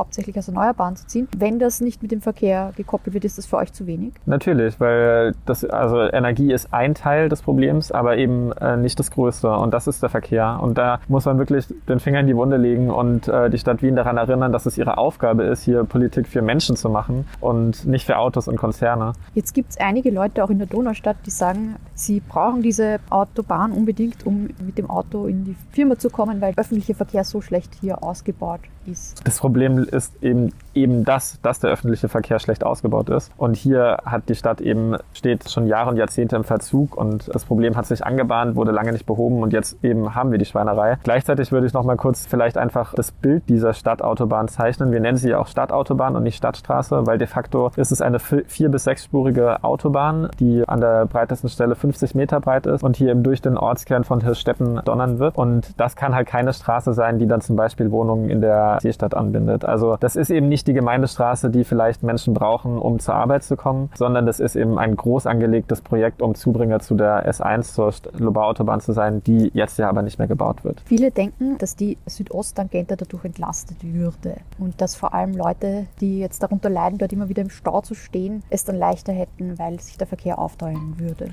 hauptsächlich 0.00 0.36
aus 0.38 0.48
Erneuerbaren 0.48 0.96
zu 0.96 1.06
ziehen. 1.06 1.28
Wenn 1.36 1.58
das 1.58 1.80
nicht 1.80 2.02
mit 2.02 2.10
dem 2.10 2.22
Verkehr 2.22 2.72
gekoppelt 2.76 3.14
wird, 3.14 3.24
ist 3.24 3.38
das 3.38 3.46
für 3.46 3.58
euch 3.58 3.72
zu 3.72 3.86
wenig? 3.86 4.14
Natürlich, 4.26 4.80
weil 4.80 5.34
das, 5.46 5.64
also 5.64 6.00
Energie 6.00 6.52
ist 6.52 6.72
ein 6.72 6.94
Teil 6.94 7.28
des 7.28 7.42
Problems, 7.42 7.92
aber 7.92 8.16
eben 8.16 8.52
äh, 8.52 8.76
nicht 8.76 8.98
das 8.98 9.10
Größte. 9.10 9.50
Und 9.50 9.72
das 9.74 9.86
ist 9.86 10.02
der 10.02 10.08
Verkehr. 10.08 10.58
Und 10.62 10.78
da 10.78 11.00
muss 11.08 11.26
man 11.26 11.38
wirklich 11.38 11.66
den 11.88 12.00
Finger 12.00 12.20
in 12.20 12.26
die 12.26 12.36
Wunde 12.36 12.56
legen 12.56 12.90
und 12.90 13.28
äh, 13.28 13.50
die 13.50 13.58
Stadt 13.58 13.82
Wien 13.82 13.94
daran 13.94 14.16
erinnern, 14.16 14.52
dass 14.52 14.66
es 14.66 14.78
ihre 14.78 14.96
Aufgabe 14.96 15.44
ist, 15.44 15.62
hier 15.62 15.84
Politik 15.84 16.26
für 16.26 16.42
Menschen 16.42 16.76
zu 16.76 16.88
machen 16.88 17.26
und 17.40 17.84
nicht 17.86 18.06
für 18.06 18.16
Autos 18.16 18.48
und 18.48 18.56
Konzerne. 18.56 19.12
Jetzt 19.34 19.52
gibt 19.54 19.70
es 19.70 19.76
einige 19.78 20.10
Leute 20.10 20.42
auch 20.42 20.50
in 20.50 20.58
der 20.58 20.66
Donaustadt, 20.66 21.16
die 21.26 21.30
sagen, 21.30 21.76
sie 21.94 22.20
brauchen 22.20 22.62
diese 22.62 23.00
Autobahn 23.10 23.72
unbedingt, 23.72 24.26
um 24.26 24.48
mit 24.64 24.78
dem 24.78 24.88
Auto 24.88 25.26
in 25.26 25.44
die 25.44 25.56
Firma 25.72 25.98
zu 25.98 26.08
kommen, 26.08 26.40
weil 26.40 26.54
der 26.54 26.64
öffentliche 26.64 26.94
Verkehr 26.94 27.24
so 27.24 27.40
schlecht 27.40 27.74
hier 27.80 28.02
ausgebaut 28.02 28.60
ist. 28.90 29.20
Das 29.24 29.38
Problem 29.38 29.78
ist 29.84 30.12
eben 30.22 30.52
eben 30.74 31.04
das, 31.04 31.40
dass 31.42 31.60
der 31.60 31.70
öffentliche 31.70 32.08
Verkehr 32.08 32.38
schlecht 32.38 32.64
ausgebaut 32.64 33.08
ist. 33.10 33.32
Und 33.36 33.56
hier 33.56 33.98
hat 34.04 34.28
die 34.28 34.34
Stadt 34.34 34.60
eben, 34.60 34.96
steht 35.12 35.50
schon 35.50 35.66
Jahre 35.66 35.90
und 35.90 35.96
Jahrzehnte 35.96 36.36
im 36.36 36.44
Verzug 36.44 36.96
und 36.96 37.30
das 37.32 37.44
Problem 37.44 37.76
hat 37.76 37.86
sich 37.86 38.04
angebahnt, 38.04 38.56
wurde 38.56 38.70
lange 38.72 38.92
nicht 38.92 39.06
behoben 39.06 39.42
und 39.42 39.52
jetzt 39.52 39.82
eben 39.84 40.14
haben 40.14 40.30
wir 40.30 40.38
die 40.38 40.44
Schweinerei. 40.44 40.98
Gleichzeitig 41.02 41.52
würde 41.52 41.66
ich 41.66 41.72
noch 41.72 41.84
mal 41.84 41.96
kurz 41.96 42.26
vielleicht 42.26 42.58
einfach 42.58 42.94
das 42.94 43.12
Bild 43.12 43.48
dieser 43.48 43.74
Stadtautobahn 43.74 44.48
zeichnen. 44.48 44.92
Wir 44.92 45.00
nennen 45.00 45.18
sie 45.18 45.34
auch 45.34 45.46
Stadtautobahn 45.46 46.16
und 46.16 46.22
nicht 46.22 46.36
Stadtstraße, 46.36 47.06
weil 47.06 47.18
de 47.18 47.26
facto 47.26 47.70
ist 47.76 47.92
es 47.92 48.00
eine 48.00 48.18
vier- 48.18 48.70
bis 48.70 48.84
sechsspurige 48.84 49.62
Autobahn, 49.64 50.28
die 50.38 50.68
an 50.68 50.80
der 50.80 51.06
breitesten 51.06 51.48
Stelle 51.48 51.74
50 51.74 52.14
Meter 52.14 52.40
breit 52.40 52.66
ist 52.66 52.82
und 52.82 52.96
hier 52.96 53.10
eben 53.10 53.22
durch 53.22 53.42
den 53.42 53.56
Ortskern 53.56 54.04
von 54.04 54.20
Hirschstetten 54.20 54.80
donnern 54.84 55.18
wird. 55.18 55.36
Und 55.36 55.78
das 55.78 55.96
kann 55.96 56.14
halt 56.14 56.28
keine 56.28 56.52
Straße 56.52 56.92
sein, 56.94 57.18
die 57.18 57.26
dann 57.26 57.40
zum 57.40 57.56
Beispiel 57.56 57.90
Wohnungen 57.90 58.30
in 58.30 58.40
der 58.40 58.78
Seestadt 58.80 59.14
anbindet. 59.14 59.64
Also 59.64 59.96
das 59.98 60.16
ist 60.16 60.30
eben 60.30 60.48
nicht 60.48 60.59
die 60.64 60.72
Gemeindestraße, 60.72 61.50
die 61.50 61.64
vielleicht 61.64 62.02
Menschen 62.02 62.34
brauchen, 62.34 62.78
um 62.78 62.98
zur 62.98 63.14
Arbeit 63.14 63.44
zu 63.44 63.56
kommen, 63.56 63.90
sondern 63.94 64.26
das 64.26 64.40
ist 64.40 64.56
eben 64.56 64.78
ein 64.78 64.96
groß 64.96 65.26
angelegtes 65.26 65.80
Projekt, 65.80 66.22
um 66.22 66.34
Zubringer 66.34 66.80
zu 66.80 66.94
der 66.94 67.28
S1 67.30 67.74
zur 67.74 67.92
Lobau-Autobahn 68.18 68.80
zu 68.80 68.92
sein, 68.92 69.22
die 69.24 69.50
jetzt 69.54 69.78
ja 69.78 69.88
aber 69.88 70.02
nicht 70.02 70.18
mehr 70.18 70.28
gebaut 70.28 70.64
wird. 70.64 70.82
Viele 70.84 71.10
denken, 71.10 71.58
dass 71.58 71.76
die 71.76 71.98
Südosttangente 72.06 72.96
dadurch 72.96 73.24
entlastet 73.24 73.78
würde 73.82 74.36
und 74.58 74.80
dass 74.80 74.94
vor 74.94 75.14
allem 75.14 75.34
Leute, 75.34 75.86
die 76.00 76.18
jetzt 76.18 76.42
darunter 76.42 76.70
leiden, 76.70 76.98
dort 76.98 77.12
immer 77.12 77.28
wieder 77.28 77.42
im 77.42 77.50
Stau 77.50 77.80
zu 77.80 77.94
stehen, 77.94 78.42
es 78.50 78.64
dann 78.64 78.76
leichter 78.76 79.12
hätten, 79.12 79.58
weil 79.58 79.80
sich 79.80 79.98
der 79.98 80.06
Verkehr 80.06 80.38
aufteilen 80.38 80.98
würde. 80.98 81.30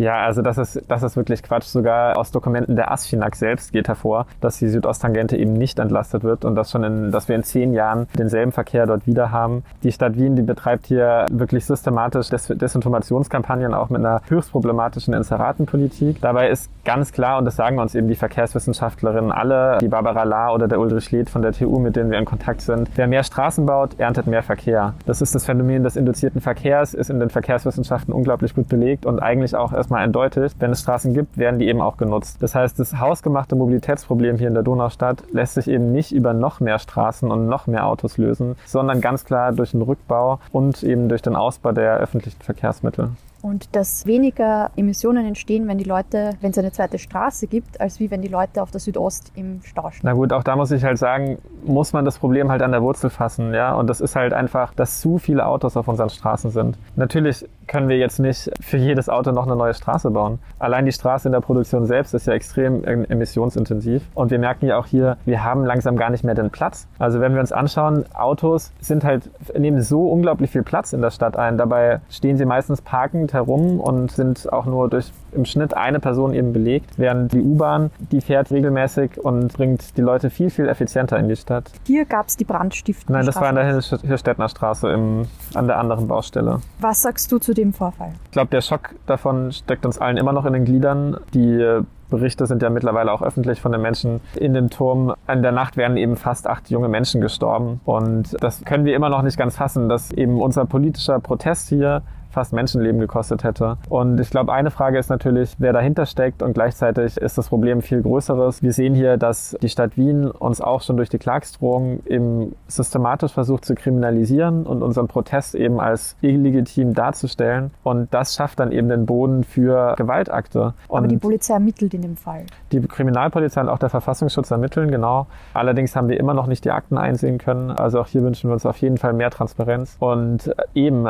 Ja, 0.00 0.24
also 0.24 0.40
das 0.40 0.56
ist, 0.56 0.82
das 0.88 1.02
ist 1.02 1.14
wirklich 1.16 1.42
Quatsch. 1.42 1.64
Sogar 1.64 2.16
aus 2.16 2.30
Dokumenten 2.30 2.74
der 2.74 2.90
ASFINAG 2.90 3.36
selbst 3.36 3.70
geht 3.70 3.86
hervor, 3.86 4.24
dass 4.40 4.58
die 4.58 4.68
Südosttangente 4.68 5.36
eben 5.36 5.52
nicht 5.52 5.78
entlastet 5.78 6.24
wird 6.24 6.46
und 6.46 6.54
dass 6.54 6.70
schon 6.70 6.84
in, 6.84 7.10
dass 7.10 7.28
wir 7.28 7.36
in 7.36 7.42
zehn 7.42 7.74
Jahren 7.74 8.08
denselben 8.18 8.50
Verkehr 8.50 8.86
dort 8.86 9.06
wieder 9.06 9.30
haben. 9.30 9.62
Die 9.82 9.92
Stadt 9.92 10.16
Wien, 10.16 10.36
die 10.36 10.42
betreibt 10.42 10.86
hier 10.86 11.26
wirklich 11.30 11.66
systematisch 11.66 12.30
Des 12.30 12.46
Desinformationskampagnen 12.46 13.74
auch 13.74 13.90
mit 13.90 14.00
einer 14.00 14.22
höchst 14.26 14.52
problematischen 14.52 15.12
Inseratenpolitik. 15.12 16.22
Dabei 16.22 16.48
ist 16.48 16.70
ganz 16.86 17.12
klar, 17.12 17.36
und 17.36 17.44
das 17.44 17.56
sagen 17.56 17.78
uns 17.78 17.94
eben 17.94 18.08
die 18.08 18.14
Verkehrswissenschaftlerinnen 18.14 19.30
alle, 19.30 19.76
die 19.82 19.88
Barbara 19.88 20.22
Lahr 20.22 20.54
oder 20.54 20.66
der 20.66 20.80
Ulrich 20.80 21.10
Leth 21.10 21.28
von 21.28 21.42
der 21.42 21.52
TU, 21.52 21.78
mit 21.78 21.96
denen 21.96 22.10
wir 22.10 22.18
in 22.18 22.24
Kontakt 22.24 22.62
sind, 22.62 22.88
wer 22.94 23.06
mehr 23.06 23.22
Straßen 23.22 23.66
baut, 23.66 24.00
erntet 24.00 24.26
mehr 24.26 24.42
Verkehr. 24.42 24.94
Das 25.04 25.20
ist 25.20 25.34
das 25.34 25.44
Phänomen 25.44 25.82
des 25.82 25.96
induzierten 25.96 26.40
Verkehrs, 26.40 26.94
ist 26.94 27.10
in 27.10 27.20
den 27.20 27.28
Verkehrswissenschaften 27.28 28.14
unglaublich 28.14 28.54
gut 28.54 28.68
belegt 28.68 29.04
und 29.04 29.18
eigentlich 29.18 29.54
auch 29.54 29.74
erst 29.74 29.89
erstmal 29.90 30.04
eindeutig, 30.04 30.52
wenn 30.60 30.70
es 30.70 30.82
Straßen 30.82 31.14
gibt, 31.14 31.36
werden 31.36 31.58
die 31.58 31.66
eben 31.66 31.80
auch 31.80 31.96
genutzt. 31.96 32.36
Das 32.40 32.54
heißt, 32.54 32.78
das 32.78 33.00
hausgemachte 33.00 33.56
Mobilitätsproblem 33.56 34.38
hier 34.38 34.46
in 34.46 34.54
der 34.54 34.62
Donaustadt 34.62 35.24
lässt 35.32 35.54
sich 35.54 35.66
eben 35.66 35.90
nicht 35.90 36.12
über 36.12 36.32
noch 36.32 36.60
mehr 36.60 36.78
Straßen 36.78 37.28
und 37.28 37.48
noch 37.48 37.66
mehr 37.66 37.86
Autos 37.86 38.16
lösen, 38.16 38.54
sondern 38.66 39.00
ganz 39.00 39.24
klar 39.24 39.50
durch 39.50 39.72
den 39.72 39.82
Rückbau 39.82 40.38
und 40.52 40.84
eben 40.84 41.08
durch 41.08 41.22
den 41.22 41.34
Ausbau 41.34 41.72
der 41.72 41.96
öffentlichen 41.96 42.40
Verkehrsmittel. 42.40 43.10
und 43.42 43.74
dass 43.74 44.06
weniger 44.06 44.70
Emissionen 44.76 45.26
entstehen, 45.26 45.66
wenn 45.68 45.78
die 45.78 45.84
Leute, 45.84 46.32
wenn 46.40 46.50
es 46.50 46.58
eine 46.58 46.72
zweite 46.72 46.98
Straße 46.98 47.46
gibt, 47.46 47.80
als 47.80 48.00
wie 48.00 48.10
wenn 48.10 48.22
die 48.22 48.28
Leute 48.28 48.62
auf 48.62 48.70
der 48.70 48.80
Südost 48.80 49.32
im 49.34 49.60
Stau 49.62 49.90
stehen. 49.90 50.02
Na 50.04 50.12
gut, 50.12 50.32
auch 50.32 50.42
da 50.42 50.56
muss 50.56 50.70
ich 50.70 50.84
halt 50.84 50.98
sagen, 50.98 51.38
muss 51.64 51.92
man 51.92 52.04
das 52.04 52.18
Problem 52.18 52.50
halt 52.50 52.62
an 52.62 52.72
der 52.72 52.82
Wurzel 52.82 53.10
fassen, 53.10 53.54
ja. 53.54 53.74
Und 53.74 53.88
das 53.88 54.00
ist 54.00 54.16
halt 54.16 54.32
einfach, 54.32 54.74
dass 54.74 55.00
zu 55.00 55.18
viele 55.18 55.46
Autos 55.46 55.76
auf 55.76 55.88
unseren 55.88 56.10
Straßen 56.10 56.50
sind. 56.50 56.78
Natürlich 56.96 57.46
können 57.70 57.88
wir 57.88 57.98
jetzt 57.98 58.18
nicht 58.18 58.50
für 58.60 58.76
jedes 58.76 59.08
Auto 59.08 59.30
noch 59.30 59.46
eine 59.46 59.54
neue 59.54 59.74
Straße 59.74 60.10
bauen. 60.10 60.40
Allein 60.58 60.86
die 60.86 60.92
Straße 60.92 61.28
in 61.28 61.32
der 61.32 61.40
Produktion 61.40 61.86
selbst 61.86 62.12
ist 62.14 62.26
ja 62.26 62.32
extrem 62.32 62.82
emissionsintensiv. 62.84 64.02
Und 64.14 64.32
wir 64.32 64.40
merken 64.40 64.66
ja 64.66 64.76
auch 64.76 64.86
hier, 64.86 65.18
wir 65.24 65.44
haben 65.44 65.64
langsam 65.64 65.96
gar 65.96 66.10
nicht 66.10 66.24
mehr 66.24 66.34
den 66.34 66.50
Platz. 66.50 66.88
Also 66.98 67.20
wenn 67.20 67.32
wir 67.32 67.40
uns 67.40 67.52
anschauen, 67.52 68.04
Autos 68.12 68.72
sind 68.80 69.04
halt, 69.04 69.30
nehmen 69.56 69.82
so 69.82 70.08
unglaublich 70.08 70.50
viel 70.50 70.64
Platz 70.64 70.92
in 70.92 71.00
der 71.00 71.12
Stadt 71.12 71.36
ein. 71.36 71.58
Dabei 71.58 72.00
stehen 72.10 72.36
sie 72.36 72.44
meistens 72.44 72.82
parkend 72.82 73.32
herum 73.32 73.78
und 73.78 74.10
sind 74.10 74.52
auch 74.52 74.66
nur 74.66 74.90
durch 74.90 75.12
im 75.34 75.44
Schnitt 75.44 75.76
eine 75.76 76.00
Person 76.00 76.34
eben 76.34 76.52
belegt, 76.52 76.90
während 76.96 77.32
die 77.32 77.40
U-Bahn, 77.40 77.90
die 78.12 78.20
fährt 78.20 78.50
regelmäßig 78.50 79.22
und 79.22 79.52
bringt 79.52 79.96
die 79.96 80.02
Leute 80.02 80.30
viel, 80.30 80.50
viel 80.50 80.68
effizienter 80.68 81.18
in 81.18 81.28
die 81.28 81.36
Stadt. 81.36 81.70
Hier 81.86 82.04
gab 82.04 82.28
es 82.28 82.36
die 82.36 82.44
Brandstiftung. 82.44 83.14
Nein, 83.14 83.26
das 83.26 83.36
war 83.36 83.50
in 83.50 83.56
der 83.56 83.64
Hirstettner 83.64 84.48
Straße 84.48 84.88
im, 84.90 85.26
an 85.54 85.66
der 85.66 85.78
anderen 85.78 86.08
Baustelle. 86.08 86.60
Was 86.80 87.02
sagst 87.02 87.30
du 87.32 87.38
zu 87.38 87.54
dem 87.54 87.72
Vorfall? 87.72 88.12
Ich 88.26 88.30
glaube, 88.32 88.50
der 88.50 88.60
Schock 88.60 88.94
davon 89.06 89.52
steckt 89.52 89.86
uns 89.86 89.98
allen 89.98 90.16
immer 90.16 90.32
noch 90.32 90.46
in 90.46 90.52
den 90.52 90.64
Gliedern. 90.64 91.16
Die 91.34 91.82
Berichte 92.10 92.46
sind 92.46 92.60
ja 92.60 92.70
mittlerweile 92.70 93.12
auch 93.12 93.22
öffentlich 93.22 93.60
von 93.60 93.72
den 93.72 93.80
Menschen 93.80 94.20
in 94.34 94.52
dem 94.52 94.68
Turm. 94.68 95.14
In 95.32 95.42
der 95.42 95.52
Nacht 95.52 95.76
wären 95.76 95.96
eben 95.96 96.16
fast 96.16 96.46
acht 96.46 96.68
junge 96.68 96.88
Menschen 96.88 97.20
gestorben. 97.20 97.80
Und 97.84 98.36
das 98.40 98.64
können 98.64 98.84
wir 98.84 98.94
immer 98.94 99.08
noch 99.08 99.22
nicht 99.22 99.38
ganz 99.38 99.56
fassen, 99.56 99.88
dass 99.88 100.10
eben 100.10 100.40
unser 100.42 100.66
politischer 100.66 101.20
Protest 101.20 101.68
hier 101.68 102.02
fast 102.30 102.52
Menschenleben 102.52 103.00
gekostet 103.00 103.44
hätte. 103.44 103.76
Und 103.88 104.20
ich 104.20 104.30
glaube, 104.30 104.52
eine 104.52 104.70
Frage 104.70 104.98
ist 104.98 105.10
natürlich, 105.10 105.54
wer 105.58 105.72
dahinter 105.72 106.06
steckt 106.06 106.42
und 106.42 106.54
gleichzeitig 106.54 107.16
ist 107.16 107.38
das 107.38 107.48
Problem 107.48 107.82
viel 107.82 108.02
größeres. 108.02 108.62
Wir 108.62 108.72
sehen 108.72 108.94
hier, 108.94 109.16
dass 109.16 109.56
die 109.62 109.68
Stadt 109.68 109.96
Wien 109.96 110.30
uns 110.30 110.60
auch 110.60 110.82
schon 110.82 110.96
durch 110.96 111.08
die 111.08 111.18
Klagsdrohung 111.18 112.00
eben 112.06 112.54
systematisch 112.68 113.32
versucht 113.32 113.64
zu 113.64 113.74
kriminalisieren 113.74 114.66
und 114.66 114.82
unseren 114.82 115.08
Protest 115.08 115.54
eben 115.54 115.80
als 115.80 116.16
illegitim 116.20 116.94
darzustellen. 116.94 117.70
Und 117.82 118.12
das 118.12 118.34
schafft 118.34 118.60
dann 118.60 118.72
eben 118.72 118.88
den 118.88 119.06
Boden 119.06 119.44
für 119.44 119.94
Gewaltakte. 119.96 120.74
Und 120.88 120.98
Aber 120.98 121.08
die 121.08 121.16
Polizei 121.16 121.54
ermittelt 121.54 121.94
in 121.94 122.02
dem 122.02 122.16
Fall. 122.16 122.44
Die 122.72 122.80
Kriminalpolizei 122.80 123.60
und 123.60 123.68
auch 123.68 123.78
der 123.78 123.90
Verfassungsschutz 123.90 124.50
ermitteln, 124.50 124.90
genau. 124.90 125.26
Allerdings 125.54 125.96
haben 125.96 126.08
wir 126.08 126.18
immer 126.18 126.34
noch 126.34 126.46
nicht 126.46 126.64
die 126.64 126.70
Akten 126.70 126.96
einsehen 126.98 127.38
können. 127.38 127.70
Also 127.70 128.00
auch 128.00 128.06
hier 128.06 128.22
wünschen 128.22 128.50
wir 128.50 128.54
uns 128.54 128.66
auf 128.66 128.76
jeden 128.78 128.98
Fall 128.98 129.12
mehr 129.12 129.30
Transparenz. 129.30 129.96
Und 129.98 130.54
eben, 130.74 131.06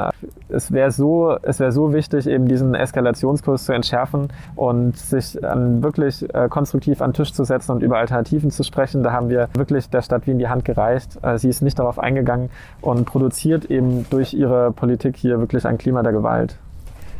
es 0.49 0.73
wäre 0.73 0.91
so 0.91 1.10
es 1.43 1.61
wäre 1.61 1.73
so 1.73 1.93
wichtig, 1.93 2.27
eben 2.27 2.47
diesen 2.47 2.75
Eskalationskurs 2.75 3.65
zu 3.65 3.73
entschärfen 3.73 4.29
und 4.57 4.97
sich 4.97 5.43
an, 5.45 5.83
wirklich 5.83 6.23
äh, 6.35 6.49
konstruktiv 6.49 7.01
an 7.01 7.11
den 7.11 7.15
Tisch 7.15 7.33
zu 7.33 7.45
setzen 7.45 7.73
und 7.73 7.83
über 7.83 7.99
Alternativen 7.99 8.51
zu 8.51 8.63
sprechen. 8.63 9.03
Da 9.03 9.13
haben 9.13 9.29
wir 9.29 9.49
wirklich 9.55 9.89
der 9.91 10.03
Stadt 10.03 10.27
Wien 10.27 10.39
die 10.39 10.49
Hand 10.49 10.65
gereicht. 10.65 11.19
Äh, 11.23 11.39
sie 11.39 11.49
ist 11.49 11.63
nicht 11.63 11.79
darauf 11.79 11.99
eingegangen 11.99 12.51
und 12.81 13.05
produziert 13.05 13.67
eben 13.71 14.07
durch 14.11 14.35
ihre 14.35 14.73
Politik 14.73 15.17
hier 15.17 15.39
wirklich 15.39 15.67
ein 15.67 15.79
Klima 15.79 16.03
der 16.03 16.13
Gewalt. 16.13 16.57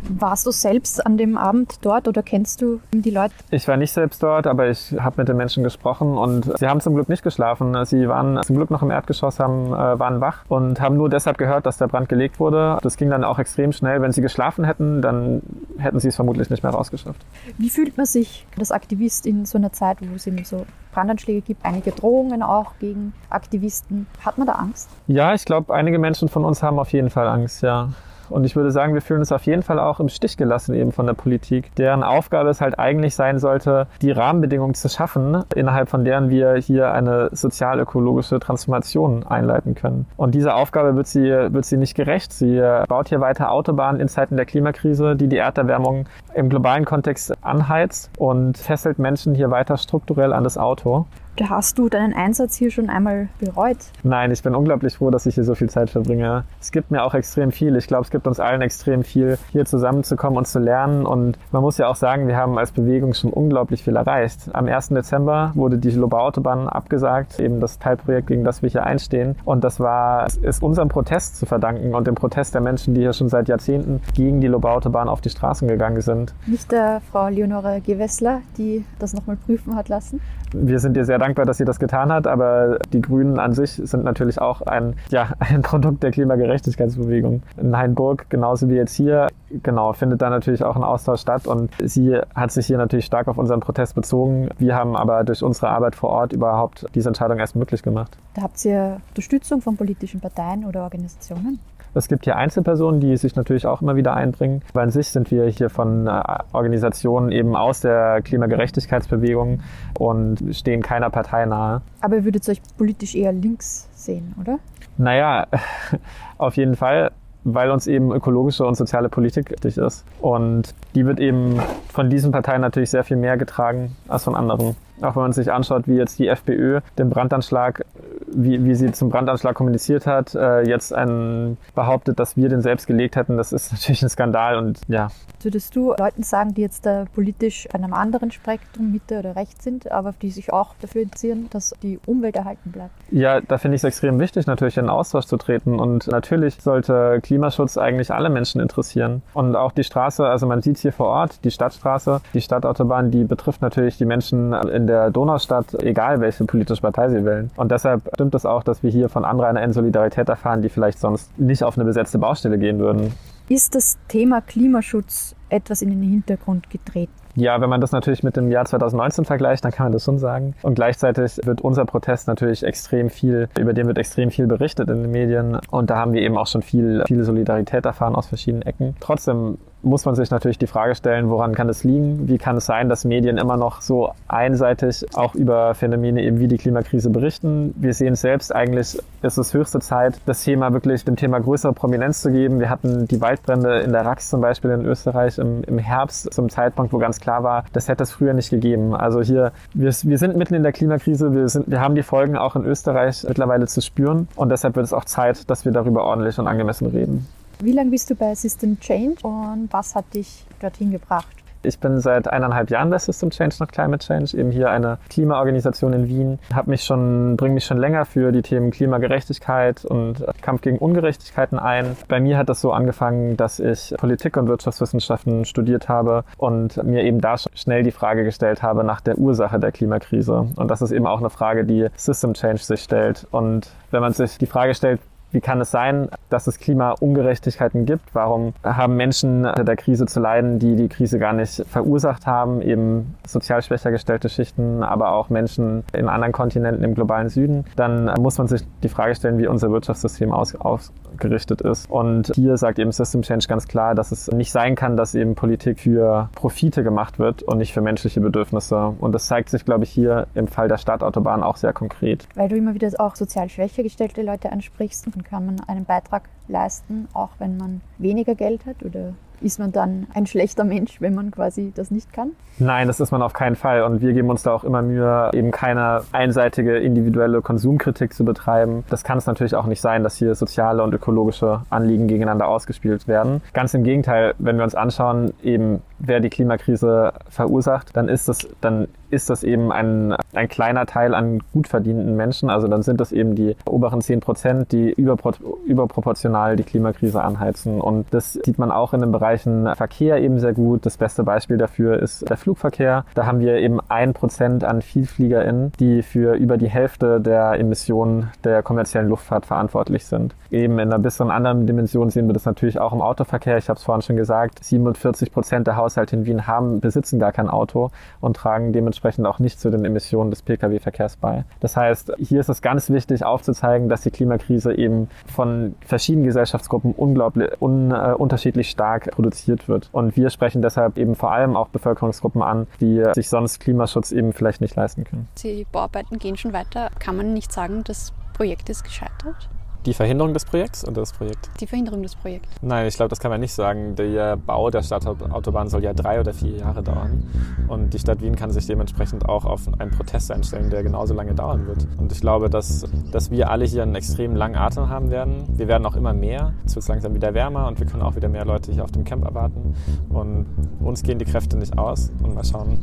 Warst 0.09 0.47
du 0.47 0.51
selbst 0.51 1.05
an 1.05 1.19
dem 1.19 1.37
Abend 1.37 1.79
dort 1.83 2.09
oder 2.09 2.23
kennst 2.23 2.63
du 2.63 2.81
die 2.93 3.11
Leute? 3.11 3.35
Ich 3.51 3.69
war 3.69 3.77
nicht 3.77 3.93
selbst 3.93 4.23
dort, 4.23 4.47
aber 4.47 4.69
ich 4.69 4.95
habe 4.99 5.17
mit 5.19 5.29
den 5.29 5.37
Menschen 5.37 5.63
gesprochen 5.63 6.17
und 6.17 6.59
sie 6.59 6.67
haben 6.67 6.81
zum 6.81 6.95
Glück 6.95 7.09
nicht 7.09 7.23
geschlafen. 7.23 7.85
Sie 7.85 8.09
waren 8.09 8.43
zum 8.43 8.57
Glück 8.57 8.71
noch 8.71 8.83
im 8.83 8.91
Erdgeschoss, 8.91 9.39
haben, 9.41 9.67
äh, 9.67 9.99
waren 9.99 10.21
wach 10.21 10.45
und 10.49 10.81
haben 10.81 10.97
nur 10.97 11.09
deshalb 11.09 11.39
gehört, 11.39 11.67
dass 11.67 11.79
der 11.79 11.89
Brand 11.89 12.09
gelegt 12.09 12.41
wurde. 12.41 12.79
Das 12.83 12.97
ging 12.97 13.11
dann 13.11 13.25
auch 13.25 13.39
extrem 13.39 13.73
schnell. 13.73 14.01
Wenn 14.03 14.13
sie 14.13 14.23
geschlafen 14.23 14.65
hätten, 14.65 15.03
dann 15.03 15.43
hätten 15.79 16.01
sie 16.01 16.09
es 16.09 16.17
vermutlich 16.17 16.51
nicht 16.51 16.63
mehr 16.63 16.73
rausgeschafft. 16.73 17.21
Wie 17.59 17.71
fühlt 17.71 17.97
man 17.97 18.07
sich 18.07 18.47
als 18.59 18.73
Aktivist 18.73 19.27
in 19.27 19.45
so 19.45 19.59
einer 19.59 19.73
Zeit, 19.73 19.99
wo 20.01 20.15
es 20.15 20.27
eben 20.27 20.45
so 20.45 20.67
Brandanschläge 20.93 21.43
gibt, 21.43 21.65
einige 21.65 21.93
Drohungen 21.93 22.43
auch 22.43 22.73
gegen 22.81 23.13
Aktivisten? 23.29 24.07
Hat 24.25 24.39
man 24.39 24.47
da 24.47 24.55
Angst? 24.55 24.89
Ja, 25.07 25.35
ich 25.35 25.45
glaube, 25.45 25.75
einige 25.75 25.99
Menschen 25.99 26.29
von 26.29 26.45
uns 26.45 26.63
haben 26.63 26.79
auf 26.79 26.93
jeden 26.93 27.11
Fall 27.11 27.29
Angst, 27.29 27.63
ja. 27.63 27.91
Und 28.31 28.45
ich 28.45 28.57
würde 28.57 28.71
sagen, 28.71 28.95
wir 28.95 29.03
fühlen 29.03 29.21
uns 29.21 29.33
auf 29.33 29.45
jeden 29.45 29.63
Fall 29.63 29.79
auch 29.79 30.01
im 30.01 30.09
Stich 30.09 30.37
gelassen 30.37 30.75
eben 30.75 30.93
von 30.93 31.07
der 31.07 31.15
Politik, 31.15 31.75
deren 31.77 32.03
Aufgabe 32.03 32.51
es 32.51 32.61
halt 32.61 32.79
eigentlich 32.79 33.15
sein 33.15 33.39
sollte, 33.39 33.87
die 34.03 34.11
Rahmenbedingungen 34.11 34.75
zu 34.75 34.89
schaffen, 34.89 35.45
innerhalb 35.55 35.89
von 35.89 36.05
deren 36.05 36.31
wir 36.31 36.55
hier 36.55 36.93
eine 36.93 37.29
sozial-ökologische 37.33 38.41
Transformation 38.41 39.27
einleiten 39.27 39.75
können. 39.75 40.07
Und 40.17 40.35
dieser 40.35 40.57
Aufgabe 40.57 40.97
wird 40.97 41.07
sie, 41.07 41.29
wird 41.29 41.65
sie 41.65 41.77
nicht 41.77 41.95
gerecht. 41.95 42.33
Sie 42.33 42.61
baut 42.89 43.09
hier 43.09 43.21
weiter 43.21 43.51
Autobahnen 43.51 44.01
in 44.01 44.09
Zeiten 44.09 44.37
der 44.37 44.47
Klimakrise, 44.47 45.17
die 45.17 45.29
die 45.29 45.39
Erderwärmung 45.39 46.07
im 46.35 46.49
globalen 46.49 46.85
Kontext 46.85 47.33
anheizt 47.43 48.11
und 48.19 48.57
fesselt 48.59 48.99
Menschen 48.99 49.35
hier 49.35 49.51
weiter 49.51 49.77
strukturell 49.77 50.33
an 50.33 50.45
das 50.45 50.57
Auto. 50.57 51.07
Hast 51.49 51.79
du 51.79 51.89
deinen 51.89 52.13
Einsatz 52.13 52.57
hier 52.57 52.71
schon 52.71 52.91
einmal 52.91 53.29
bereut? 53.39 53.79
Nein, 54.03 54.31
ich 54.31 54.43
bin 54.43 54.55
unglaublich 54.55 54.97
froh, 54.97 55.11
dass 55.11 55.25
ich 55.25 55.37
hier 55.37 55.45
so 55.45 55.55
viel 55.55 55.71
Zeit 55.71 55.89
verbringe. 55.89 56.45
Es 56.61 56.71
gibt 56.71 56.91
mir 56.91 57.03
auch 57.03 57.15
extrem 57.15 57.51
viel. 57.51 57.77
Ich 57.77 57.87
glaube, 57.87 58.05
es 58.05 58.11
gibt 58.11 58.27
uns 58.27 58.41
allen 58.41 58.61
extrem 58.61 59.05
viel, 59.05 59.39
hier 59.51 59.65
zusammenzukommen 59.65 60.37
und 60.37 60.47
zu 60.47 60.59
lernen. 60.59 61.07
Und 61.07 61.39
man 61.51 61.63
muss 61.63 61.79
ja 61.79 61.89
auch 61.89 61.97
sagen, 61.97 62.29
wir 62.29 62.37
haben 62.37 62.59
als 62.59 62.73
Bewegung 62.73 63.15
schon 63.15 63.33
unglaublich 63.33 63.83
viel 63.83 63.97
erreicht. 63.97 64.51
Am 64.53 64.67
1. 64.67 64.89
Dezember 64.89 65.53
wurde 65.55 65.79
die 65.79 65.91
Lobautobahn 65.91 66.69
abgesagt, 66.69 67.41
eben 67.41 67.59
das 67.61 67.79
Teilprojekt, 67.79 68.27
gegen 68.27 68.45
das 68.45 68.61
wir 68.61 68.69
hier 68.69 68.85
einstehen. 68.85 69.37
Und 69.45 69.65
das 69.65 69.81
war, 69.81 70.27
ist 70.43 70.63
unserem 70.63 70.89
Protest 70.89 71.39
zu 71.39 71.47
verdanken 71.47 71.95
und 71.95 72.07
dem 72.07 72.17
Protest 72.17 72.55
der 72.55 72.61
Menschen, 72.61 72.95
die 72.95 73.01
hier 73.01 73.15
schon 73.15 73.31
seit 73.31 73.49
Jahrzehnten 73.49 74.03
gegen 74.15 74.43
die 74.43 74.49
Lobautobahn 74.49 75.09
auf 75.09 75.23
die 75.23 75.31
Straßen 75.31 75.67
gegangen 75.69 76.03
sind. 76.03 76.35
Nicht 76.47 76.71
der 76.71 77.01
Frau 77.11 77.29
Leonore 77.29 77.81
Gewessler, 77.81 78.43
die 78.59 78.85
das 78.99 79.15
nochmal 79.15 79.37
prüfen 79.37 79.75
hat 79.75 79.89
lassen? 79.89 80.21
Wir 80.53 80.81
sind 80.81 80.97
ihr 80.97 81.05
sehr 81.05 81.19
dankbar, 81.19 81.30
dass 81.35 81.59
sie 81.59 81.65
das 81.65 81.79
getan 81.79 82.13
hat, 82.13 82.27
aber 82.27 82.79
die 82.93 83.01
Grünen 83.01 83.39
an 83.39 83.53
sich 83.53 83.73
sind 83.73 84.05
natürlich 84.05 84.41
auch 84.41 84.63
ein, 84.63 84.95
ja, 85.11 85.31
ein 85.39 85.63
Produkt 85.63 86.03
der 86.03 86.11
Klimagerechtigkeitsbewegung. 86.11 87.43
In 87.57 87.77
Hainburg, 87.77 88.27
genauso 88.29 88.69
wie 88.69 88.75
jetzt 88.75 88.95
hier, 88.95 89.29
genau, 89.63 89.93
findet 89.93 90.23
da 90.23 90.31
natürlich 90.31 90.65
auch 90.65 90.77
ein 90.77 90.85
Austausch 90.85 91.21
statt 91.21 91.47
und 91.47 91.71
sie 91.83 92.19
hat 92.35 92.53
sich 92.53 92.67
hier 92.67 92.79
natürlich 92.79 93.05
stark 93.05 93.29
auf 93.29 93.39
unseren 93.39 93.61
Protest 93.61 93.95
bezogen. 93.95 94.49
Wir 94.59 94.77
haben 94.77 94.97
aber 94.97 95.25
durch 95.25 95.43
unsere 95.43 95.69
Arbeit 95.69 95.95
vor 95.95 96.11
Ort 96.11 96.33
überhaupt 96.33 96.87
diese 96.95 97.09
Entscheidung 97.09 97.39
erst 97.39 97.57
möglich 97.57 97.83
gemacht. 97.83 98.17
Da 98.35 98.43
habt 98.43 98.65
ihr 98.65 99.01
Unterstützung 99.11 99.61
von 99.61 99.77
politischen 99.77 100.21
Parteien 100.21 100.65
oder 100.65 100.83
Organisationen? 100.83 101.59
Es 101.95 102.09
gibt 102.09 102.25
hier 102.25 102.37
Einzelpersonen, 102.37 103.01
die 103.01 103.17
sich 103.17 103.37
natürlich 103.37 103.67
auch 103.67 103.83
immer 103.83 103.97
wieder 103.97 104.15
einbringen. 104.15 104.63
Weil 104.73 104.85
an 104.85 104.91
sich 104.91 105.09
sind 105.09 105.31
wir 105.31 105.47
hier 105.47 105.71
von 105.71 106.07
äh, 106.07 106.23
Organisationen 106.53 107.33
eben 107.33 107.57
aus 107.57 107.81
der 107.81 108.23
Klimagerechtigkeitsbewegung 108.23 109.61
und 109.99 110.55
stehen 110.55 110.83
keiner 110.83 111.11
Partei 111.11 111.47
nahe. 111.47 111.83
Aber 112.01 112.17
ihr 112.17 112.25
würdet 112.25 112.49
euch 112.49 112.61
politisch 112.77 113.15
eher 113.15 113.33
links 113.33 113.89
sehen, 113.93 114.35
oder? 114.41 114.59
Naja, 114.99 115.47
auf 116.39 116.57
jeden 116.57 116.77
Fall 116.77 117.11
weil 117.45 117.71
uns 117.71 117.87
eben 117.87 118.13
ökologische 118.13 118.67
und 118.67 118.75
soziale 118.75 119.09
Politik 119.09 119.51
wichtig 119.51 119.79
ist. 119.79 120.05
Und 120.21 120.75
die 120.95 121.07
wird 121.07 121.21
eben 121.21 121.59
von 121.89 122.11
diesen 122.11 122.33
Parteien 122.33 122.61
natürlich 122.61 122.91
sehr 122.91 123.05
viel 123.05 123.17
mehr 123.17 123.37
getragen 123.37 123.97
als 124.09 124.25
von 124.25 124.35
anderen. 124.35 124.77
Auch 125.03 125.17
wenn 125.17 125.23
man 125.23 125.33
sich 125.33 125.51
anschaut, 125.53 125.87
wie 125.87 125.97
jetzt 125.97 126.19
die 126.19 126.29
FPÖ 126.29 126.81
den 126.99 127.11
Brandanschlag 127.11 127.85
wie, 128.33 128.65
wie 128.65 128.75
sie 128.75 128.93
zum 128.93 129.11
Brandanschlag 129.11 129.55
kommuniziert 129.55 130.07
hat, 130.07 130.35
äh, 130.35 130.63
jetzt 130.63 130.93
ein, 130.93 131.57
behauptet, 131.75 132.19
dass 132.19 132.37
wir 132.37 132.49
den 132.49 132.63
selbst 132.63 132.87
gelegt 132.87 133.17
hätten, 133.17 133.37
das 133.37 133.53
ist 133.53 133.73
natürlich 133.73 134.03
ein 134.03 134.09
Skandal 134.09 134.57
und 134.57 134.81
ja. 134.89 135.09
Würdest 135.43 135.75
du 135.75 135.95
Leuten 135.99 136.23
sagen, 136.23 136.55
die 136.55 136.61
jetzt 136.61 136.85
da 136.85 137.07
politisch 137.15 137.67
an 137.73 137.83
einem 137.83 137.95
anderen 137.95 138.31
Spektrum, 138.31 138.93
Mitte 138.93 139.19
oder 139.19 139.37
Rechts 139.37 139.65
sind, 139.65 139.91
aber 139.91 140.13
die 140.21 140.31
sich 140.31 140.53
auch 140.53 140.75
dafür 140.81 141.03
interessieren, 141.03 141.49
dass 141.51 141.75
die 141.83 141.99
Umwelt 142.05 142.37
erhalten 142.37 142.73
bleibt? 142.73 142.91
Ja, 143.11 143.41
da 143.41 143.57
finde 143.57 143.77
ich 143.77 143.81
es 143.81 143.85
extrem 143.85 144.19
wichtig, 144.19 144.47
natürlich 144.47 144.77
in 144.77 144.91
Austausch 144.91 145.25
zu 145.25 145.39
treten 145.39 145.81
und 145.81 146.09
natürlich 146.09 146.61
sollte 146.61 147.21
Klimaschutz 147.23 147.79
eigentlich 147.79 148.13
alle 148.13 148.29
Menschen 148.29 148.61
interessieren. 148.61 149.23
Und 149.33 149.57
auch 149.57 149.73
die 149.73 149.85
Straße, 149.85 150.27
also 150.27 150.47
man 150.47 150.61
sieht 150.61 150.79
hier 150.79 150.93
vor 150.93 151.07
Ort, 151.07 151.43
die 151.45 151.51
Stadtstraße, 151.51 152.21
die 152.35 152.41
Stadtautobahn, 152.41 153.11
die 153.11 153.25
betrifft 153.25 153.63
natürlich 153.63 153.97
die 153.97 154.05
Menschen 154.05 154.53
in 154.53 154.87
der 154.91 155.11
Donaustadt, 155.11 155.75
egal 155.83 156.21
welche 156.21 156.45
politische 156.45 156.83
Partei 156.83 157.09
sie 157.09 157.25
wählen. 157.25 157.51
Und 157.57 157.71
deshalb 157.71 158.03
stimmt 158.15 158.35
es 158.35 158.45
auch, 158.45 158.63
dass 158.63 158.83
wir 158.83 158.91
hier 158.91 159.09
von 159.09 159.25
AnrainerInnen 159.25 159.73
Solidarität 159.73 160.29
erfahren, 160.29 160.63
die 160.63 160.69
vielleicht 160.69 160.99
sonst 160.99 161.39
nicht 161.39 161.63
auf 161.63 161.77
eine 161.77 161.85
besetzte 161.85 162.19
Baustelle 162.19 162.59
gehen 162.59 162.79
würden. 162.79 163.13
Ist 163.49 163.75
das 163.75 163.99
Thema 164.09 164.41
Klimaschutz 164.41 165.35
etwas 165.49 165.83
in 165.83 165.91
den 165.91 166.03
Hintergrund 166.03 166.71
getreten? 166.71 167.13
Ja, 167.37 167.61
wenn 167.61 167.71
man 167.71 167.81
das 167.81 167.93
natürlich 167.93 168.23
mit 168.23 168.37
dem 168.37 168.51
Jahr 168.51 168.65
2019 168.65 169.25
vergleicht, 169.25 169.65
dann 169.65 169.73
kann 169.73 169.87
man 169.87 169.93
das 169.93 170.05
schon 170.05 170.19
sagen. 170.19 170.55
Und 170.63 170.75
gleichzeitig 170.75 171.39
wird 171.45 171.61
unser 171.61 171.85
Protest 171.85 172.27
natürlich 172.27 172.65
extrem 172.65 173.09
viel, 173.11 173.49
über 173.59 173.73
den 173.73 173.87
wird 173.87 173.99
extrem 173.99 174.31
viel 174.31 174.47
berichtet 174.47 174.89
in 174.91 175.03
den 175.03 175.11
Medien. 175.13 175.59
Und 175.71 175.91
da 175.91 175.97
haben 175.97 176.13
wir 176.13 176.23
eben 176.23 176.37
auch 176.37 176.49
schon 176.49 176.63
viel, 176.63 177.05
viel 177.07 177.23
Solidarität 177.23 177.87
erfahren 177.87 178.15
aus 178.17 178.27
verschiedenen 178.27 178.63
Ecken. 178.63 178.97
Trotzdem 179.01 179.59
muss 179.83 180.05
man 180.05 180.15
sich 180.15 180.31
natürlich 180.31 180.59
die 180.59 180.67
Frage 180.67 180.95
stellen, 180.95 181.31
woran 181.31 181.55
kann 181.55 181.69
es 181.69 181.85
liegen? 181.85 182.29
Wie 182.29 182.39
kann 182.39 182.57
es 182.57 182.67
sein, 182.67 182.89
dass 182.89 183.05
Medien 183.05 183.39
immer 183.39 183.57
noch 183.57 183.81
so 183.81 184.13
einseitig 184.29 185.07
auch 185.15 185.35
über 185.35 185.75
Phänomene 185.75 186.23
eben 186.23 186.39
wie 186.39 186.49
die 186.49 186.59
Klimakrise 186.59 187.11
berichten? 187.11 187.75
Wir 187.77 187.95
sehen 187.95 188.15
selbst 188.15 188.55
eigentlich, 188.55 188.99
ist 189.23 189.39
es 189.39 189.55
höchste 189.55 189.81
Zeit, 189.81 190.21
das 190.27 190.45
Thema 190.45 190.73
wirklich 190.73 191.05
dem 191.05 191.17
Thema 191.17 191.41
größere 191.41 191.73
Prominenz 191.73 192.21
zu 192.21 192.31
geben. 192.31 192.61
Wir 192.61 192.71
hatten 192.71 193.07
die 193.09 193.21
Waldbrände 193.21 193.81
in 193.81 193.93
der 193.93 194.05
Rax 194.05 194.31
zum 194.31 194.41
Beispiel 194.41 194.71
in 194.71 194.85
Österreich 194.85 195.39
im, 195.39 195.63
im 195.65 195.79
Herbst 195.79 196.33
zum 196.33 196.49
Zeitpunkt, 196.49 196.93
wo 196.93 196.99
ganz 196.99 197.21
klar 197.21 197.43
war, 197.43 197.65
das 197.73 197.89
hätte 197.89 198.03
es 198.03 198.11
früher 198.11 198.35
nicht 198.35 198.51
gegeben. 198.51 198.95
Also 198.95 199.23
hier, 199.23 199.53
wir, 199.75 199.93
wir 200.03 200.19
sind 200.19 200.37
mitten 200.37 200.55
in 200.55 200.63
der 200.63 200.73
Klimakrise, 200.73 201.35
wir, 201.35 201.49
sind, 201.49 201.71
wir 201.71 201.81
haben 201.81 201.95
die 201.95 202.03
Folgen 202.03 202.37
auch 202.37 202.57
in 202.57 202.65
Österreich 202.65 203.25
mittlerweile 203.27 203.67
zu 203.67 203.81
spüren 203.81 204.29
und 204.37 204.51
deshalb 204.51 204.77
wird 204.77 204.85
es 204.85 204.93
auch 204.93 205.05
Zeit, 205.05 205.49
dass 205.49 205.65
wir 205.65 205.73
darüber 205.73 206.05
ordentlich 206.05 206.39
und 206.39 206.47
angemessen 206.47 206.87
reden. 206.87 207.27
Wie 207.63 207.73
lange 207.73 207.91
bist 207.91 208.09
du 208.09 208.15
bei 208.15 208.35
System 208.35 208.81
Change 208.81 209.17
und 209.23 209.69
was 209.71 209.95
hat 209.95 210.15
dich 210.15 210.47
dorthin 210.61 210.91
gebracht? 210.91 211.29
Ich 211.63 211.79
bin 211.79 212.01
seit 212.01 212.27
eineinhalb 212.27 212.71
Jahren 212.71 212.89
bei 212.89 212.99
System 212.99 213.29
Change 213.29 213.57
nach 213.61 213.69
Climate 213.69 214.07
Change, 214.07 214.35
eben 214.35 214.51
hier 214.51 214.71
eine 214.71 214.97
Klimaorganisation 215.11 215.93
in 215.93 216.09
Wien. 216.09 216.39
Hab 216.55 216.69
mich 216.69 216.85
schon, 216.85 217.37
bringe 217.37 217.53
mich 217.53 217.67
schon 217.67 217.77
länger 217.77 218.07
für 218.07 218.33
die 218.33 218.41
Themen 218.41 218.71
Klimagerechtigkeit 218.71 219.85
und 219.85 220.25
Kampf 220.41 220.63
gegen 220.63 220.79
Ungerechtigkeiten 220.79 221.59
ein. 221.59 221.99
Bei 222.09 222.19
mir 222.19 222.39
hat 222.39 222.49
das 222.49 222.63
so 222.63 222.73
angefangen, 222.73 223.37
dass 223.37 223.61
ich 223.61 223.95
Politik 223.99 224.39
und 224.39 224.49
Wirtschaftswissenschaften 224.49 225.45
studiert 225.45 225.91
habe 225.91 226.25
und 226.39 226.83
mir 226.83 227.03
eben 227.03 227.21
da 227.21 227.37
schnell 227.37 227.83
die 227.83 227.93
Frage 227.93 228.25
gestellt 228.25 228.63
habe 228.63 228.83
nach 228.83 229.03
der 229.03 229.19
Ursache 229.19 229.61
der 229.61 229.71
Klimakrise. 229.71 230.49
Und 230.57 230.71
das 230.71 230.81
ist 230.81 230.93
eben 230.93 231.07
auch 231.07 231.19
eine 231.19 231.29
Frage, 231.29 231.67
die 231.67 231.89
System 231.95 232.33
Change 232.33 232.63
sich 232.63 232.81
stellt. 232.81 233.27
Und 233.33 233.69
wenn 233.91 234.01
man 234.01 234.15
sich 234.15 234.39
die 234.39 234.47
Frage 234.47 234.75
stellt, 234.75 234.99
wie 235.33 235.41
kann 235.41 235.61
es 235.61 235.71
sein, 235.71 236.09
dass 236.29 236.47
es 236.47 236.59
Klimaungerechtigkeiten 236.59 237.87
gibt? 237.87 238.15
Warum 238.15 238.53
haben 238.65 238.97
Menschen 238.97 239.47
unter 239.47 239.65
der 239.65 239.77
Krise 239.77 240.07
zu 240.07 240.21
leiden, 240.21 240.59
die 240.59 240.77
die 240.77 240.89
Krise 240.89 241.19
gar 241.19 241.33
nicht 241.33 241.65
verursacht 241.69 242.27
haben? 242.27 242.63
Eben 242.63 243.15
sozial 243.27 243.63
schwächer 243.63 243.91
gestellte 243.91 244.29
Schichten, 244.29 244.83
aber 244.83 245.13
auch 245.13 245.31
Menschen 245.31 245.85
in 245.93 246.09
anderen 246.09 246.33
Kontinenten 246.33 246.85
im 246.85 246.95
globalen 246.95 247.29
Süden. 247.29 247.65
Dann 247.77 248.07
muss 248.21 248.39
man 248.39 248.49
sich 248.49 248.63
die 248.83 248.89
Frage 248.89 249.15
stellen, 249.15 249.39
wie 249.39 249.47
unser 249.47 249.71
Wirtschaftssystem 249.71 250.33
aus, 250.33 250.55
ausgerichtet 250.57 251.61
ist. 251.61 251.91
Und 251.91 252.33
hier 252.35 252.57
sagt 252.57 252.79
eben 252.79 252.93
System 252.93 253.23
Change 253.23 253.47
ganz 253.49 253.69
klar, 253.69 253.95
dass 253.95 254.13
es 254.13 254.31
nicht 254.33 254.51
sein 254.51 254.75
kann, 254.75 254.97
dass 254.97 255.15
eben 255.15 255.35
Politik 255.35 255.81
für 255.81 256.29
Profite 256.35 256.83
gemacht 256.83 257.19
wird 257.19 257.43
und 257.43 257.59
nicht 257.59 257.73
für 257.73 257.81
menschliche 257.81 258.21
Bedürfnisse. 258.21 258.95
Und 258.99 259.13
das 259.15 259.27
zeigt 259.27 259.49
sich, 259.49 259.65
glaube 259.65 259.85
ich, 259.85 259.91
hier 259.91 260.27
im 260.35 260.49
Fall 260.49 260.69
der 260.69 260.79
Stadtautobahn 260.79 261.43
auch 261.43 261.57
sehr 261.57 261.73
konkret. 261.73 262.27
Weil 262.35 262.49
du 262.49 262.57
immer 262.57 262.75
wieder 262.75 262.91
auch 262.99 263.15
sozial 263.15 263.49
schwächer 263.49 263.83
gestellte 263.83 264.23
Leute 264.23 264.51
ansprichst 264.51 265.07
kann 265.25 265.47
man 265.47 265.61
einen 265.67 265.85
Beitrag 265.85 266.29
leisten, 266.49 267.09
auch 267.13 267.31
wenn 267.39 267.57
man 267.57 267.81
weniger 267.99 268.35
Geld 268.35 268.67
hat 268.67 268.83
oder 268.83 269.15
ist 269.41 269.59
man 269.59 269.73
dann 269.73 270.07
ein 270.15 270.27
schlechter 270.27 270.65
Mensch, 270.65 271.01
wenn 271.01 271.15
man 271.15 271.31
quasi 271.31 271.73
das 271.75 271.91
nicht 271.91 272.13
kann? 272.13 272.33
Nein, 272.59 272.89
das 272.89 273.01
ist 273.01 273.11
man 273.11 273.23
auf 273.23 273.33
keinen 273.33 273.57
Fall. 273.57 273.83
Und 273.83 274.01
wir 274.01 274.13
geben 274.13 274.31
uns 274.31 274.43
da 274.43 274.53
auch 274.53 274.65
immer 274.65 274.83
Mühe, 274.83 275.31
eben 275.33 275.51
keine 275.51 276.03
einseitige 276.13 276.77
individuelle 276.77 277.41
Konsumkritik 277.41 278.13
zu 278.13 278.25
betreiben. 278.25 278.85
Das 278.91 279.03
kann 279.03 279.19
es 279.19 279.27
natürlich 279.27 279.55
auch 279.55 279.67
nicht 279.67 279.81
sein, 279.81 280.03
dass 280.03 280.17
hier 280.17 280.35
soziale 280.35 280.83
und 280.83 280.93
ökologische 280.93 281.63
Anliegen 281.71 282.07
gegeneinander 282.07 282.49
ausgespielt 282.49 283.09
werden. 283.09 283.41
Ganz 283.53 283.73
im 283.75 283.83
Gegenteil, 283.83 284.35
wenn 284.39 284.57
wir 284.59 284.65
uns 284.65 284.75
anschauen, 284.75 285.33
eben 285.43 285.83
wer 285.99 286.21
die 286.21 286.31
Klimakrise 286.31 287.13
verursacht, 287.29 287.97
dann 287.97 288.09
ist 288.09 288.29
das, 288.29 288.47
dann 288.61 288.89
ist 289.11 289.31
das 289.31 289.43
eben 289.43 289.73
ein, 289.73 290.15
ein 290.33 290.49
kleiner 290.49 290.87
Teil 290.87 291.15
an 291.15 291.41
gut 291.53 291.69
verdienenden 291.69 292.17
Menschen. 292.17 292.51
Also 292.51 292.69
dann 292.69 292.83
sind 292.83 293.01
das 293.01 293.13
eben 293.13 293.35
die 293.35 293.57
oberen 293.67 294.01
zehn 294.01 294.21
Prozent, 294.21 294.73
die 294.73 294.91
überpro 294.91 295.33
überproportional 295.67 296.57
die 296.57 296.65
Klimakrise 296.65 297.23
anheizen. 297.23 297.81
Und 297.81 298.07
das 298.11 298.35
sieht 298.35 298.59
man 298.59 298.71
auch 298.71 298.93
in 298.95 299.01
den 299.01 299.13
Bereichen 299.13 299.69
Verkehr 299.75 300.21
eben 300.21 300.39
sehr 300.39 300.53
gut. 300.53 300.85
Das 300.87 300.97
beste 300.97 301.23
Beispiel 301.23 301.57
dafür 301.57 302.01
ist 302.01 302.29
der 302.29 302.37
Flugverkehr. 302.37 303.05
Da 303.15 303.27
haben 303.27 303.41
wir 303.41 303.57
eben 303.57 303.79
ein 303.89 304.13
Prozent 304.13 304.65
an 304.65 304.83
VielfliegerInnen, 304.83 305.73
die 305.79 306.03
für 306.03 306.35
über 306.35 306.57
die 306.57 306.69
Hälfte 306.69 307.21
der 307.21 307.59
Emissionen 307.59 308.31
der 308.45 308.63
kommerziellen 308.63 309.09
Luftfahrt 309.09 309.47
verantwortlich 309.47 310.07
sind. 310.07 310.35
Eben 310.51 310.75
in 310.79 310.89
einer 310.89 310.99
bisschen 310.99 311.31
anderen 311.31 311.67
Dimension 311.67 312.11
sehen 312.11 312.27
wir 312.27 312.35
das 312.35 312.45
natürlich 312.45 312.81
auch 312.81 312.93
im 312.93 313.01
Autoverkehr. 313.01 313.59
Ich 313.59 313.69
habe 313.69 313.79
es 313.79 313.85
vorhin 313.85 314.03
schon 314.03 314.17
gesagt, 314.17 314.63
47 314.65 315.33
Prozent 315.33 315.67
der 315.67 315.77
Haushalte 315.77 316.17
in 316.17 316.27
Wien 316.27 316.47
haben, 316.47 316.81
besitzen 316.81 317.19
gar 317.19 317.33
kein 317.33 317.49
Auto 317.49 317.91
und 318.21 318.37
tragen 318.37 318.73
dementsprechend 319.01 319.27
auch 319.27 319.39
nicht 319.39 319.59
zu 319.59 319.71
den 319.71 319.85
Emissionen 319.85 320.31
des 320.31 320.43
Pkw-Verkehrs 320.43 321.17
bei. 321.17 321.45
Das 321.61 321.77
heißt, 321.77 322.13
hier 322.19 322.41
ist 322.41 322.49
es 322.49 322.63
ganz 322.63 322.91
wichtig 322.91 323.25
aufzuzeigen, 323.25 323.89
dass 323.89 324.03
die 324.03 324.11
Klimakrise 324.11 324.77
eben 324.77 325.09
von 325.27 325.75
verschiedenen 325.85 326.27
Gesellschaftsgruppen 326.27 326.93
unglaublich 326.93 327.51
un, 327.61 327.91
äh, 327.91 328.15
unterschiedlich 328.17 328.71
stark 328.71 329.11
produziert 329.13 329.69
wird. 329.69 329.89
Und 329.93 330.17
wir 330.17 330.31
sprechen 330.31 330.63
deshalb 330.63 330.99
eben 330.99 331.15
vor 331.15 331.33
allem 331.33 331.57
auch 331.57 331.69
Bevölkerungsgruppen 331.69 332.43
an, 332.43 332.67
die 332.81 333.03
sich 333.15 333.29
sonst 333.29 333.61
Klimaschutz 333.61 334.13
eben 334.13 334.33
vielleicht 334.33 334.61
nicht 334.61 334.77
leisten 334.77 335.05
können. 335.05 335.29
Die 335.43 335.67
Bauarbeiten 335.71 336.19
gehen 336.19 336.37
schon 336.37 336.53
weiter. 336.53 336.91
Kann 336.99 337.17
man 337.17 337.33
nicht 337.33 337.53
sagen, 337.53 337.83
das 337.85 338.13
Projekt 338.35 338.69
ist 338.69 338.85
gescheitert? 338.85 339.49
Die 339.87 339.95
Verhinderung 339.95 340.35
des 340.35 340.45
Projekts 340.45 340.85
oder 340.85 341.01
das 341.01 341.13
Projekt? 341.13 341.49
Die 341.59 341.67
Verhinderung 341.67 342.03
des 342.03 342.15
Projekts. 342.15 342.49
Nein, 342.61 342.87
ich 342.87 342.97
glaube, 342.97 343.09
das 343.09 343.19
kann 343.19 343.31
man 343.31 343.41
nicht 343.41 343.55
sagen. 343.55 343.95
Der 343.97 344.37
Bau 344.37 344.69
der 344.69 344.83
Stadtautobahn 344.83 345.69
soll 345.71 345.83
ja 345.83 345.95
drei 345.95 346.21
oder 346.21 346.35
vier 346.35 346.59
Jahre 346.59 346.83
dauern. 346.83 347.25
Und 347.67 347.95
die 347.95 347.99
Stadt 347.99 348.21
Wien 348.21 348.37
kann 348.37 348.51
sich 348.51 348.67
dementsprechend 348.67 349.27
auch 349.27 349.47
auf 349.47 349.63
einen 349.79 349.91
Protest 349.91 350.31
einstellen, 350.33 350.69
der 350.69 350.83
genauso 350.83 351.15
lange 351.15 351.35
dauern 351.35 351.67
wird. 351.67 351.87
Und 351.97 352.13
ich 352.13 352.21
glaube, 352.21 352.51
dass, 352.51 352.85
dass 353.11 353.31
wir 353.31 353.51
alle 353.51 353.65
hier 353.65 353.83
einen 353.83 353.95
extrem 353.95 354.37
langen 354.37 354.57
Atem 354.57 354.91
haben 354.91 355.11
werden. 355.11 355.45
Wir 355.57 355.67
werden 355.67 355.87
auch 355.87 355.97
immer 355.97 356.13
mehr. 356.13 356.53
Es 356.67 356.77
wird 356.77 356.87
langsam 356.87 357.15
wieder 357.15 357.33
wärmer 357.33 357.67
und 357.67 357.81
wir 357.81 357.87
können 357.87 358.03
auch 358.03 358.17
wieder 358.17 358.29
mehr 358.29 358.45
Leute 358.45 358.73
hier 358.73 358.85
auf 358.85 358.93
dem 358.93 359.05
Camp 359.05 359.25
erwarten. 359.25 359.75
Und 360.11 360.47
uns 360.81 361.03
gehen 361.03 361.19
die 361.19 361.25
Kräfte 361.25 361.57
nicht 361.57 361.79
aus. 361.79 362.13
Und 362.23 362.35
mal 362.35 362.45
schauen, 362.45 362.81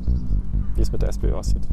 wie 0.75 0.81
es 0.81 0.91
mit 0.91 1.03
der 1.03 1.09
SPÖ 1.09 1.33
aussieht. 1.33 1.67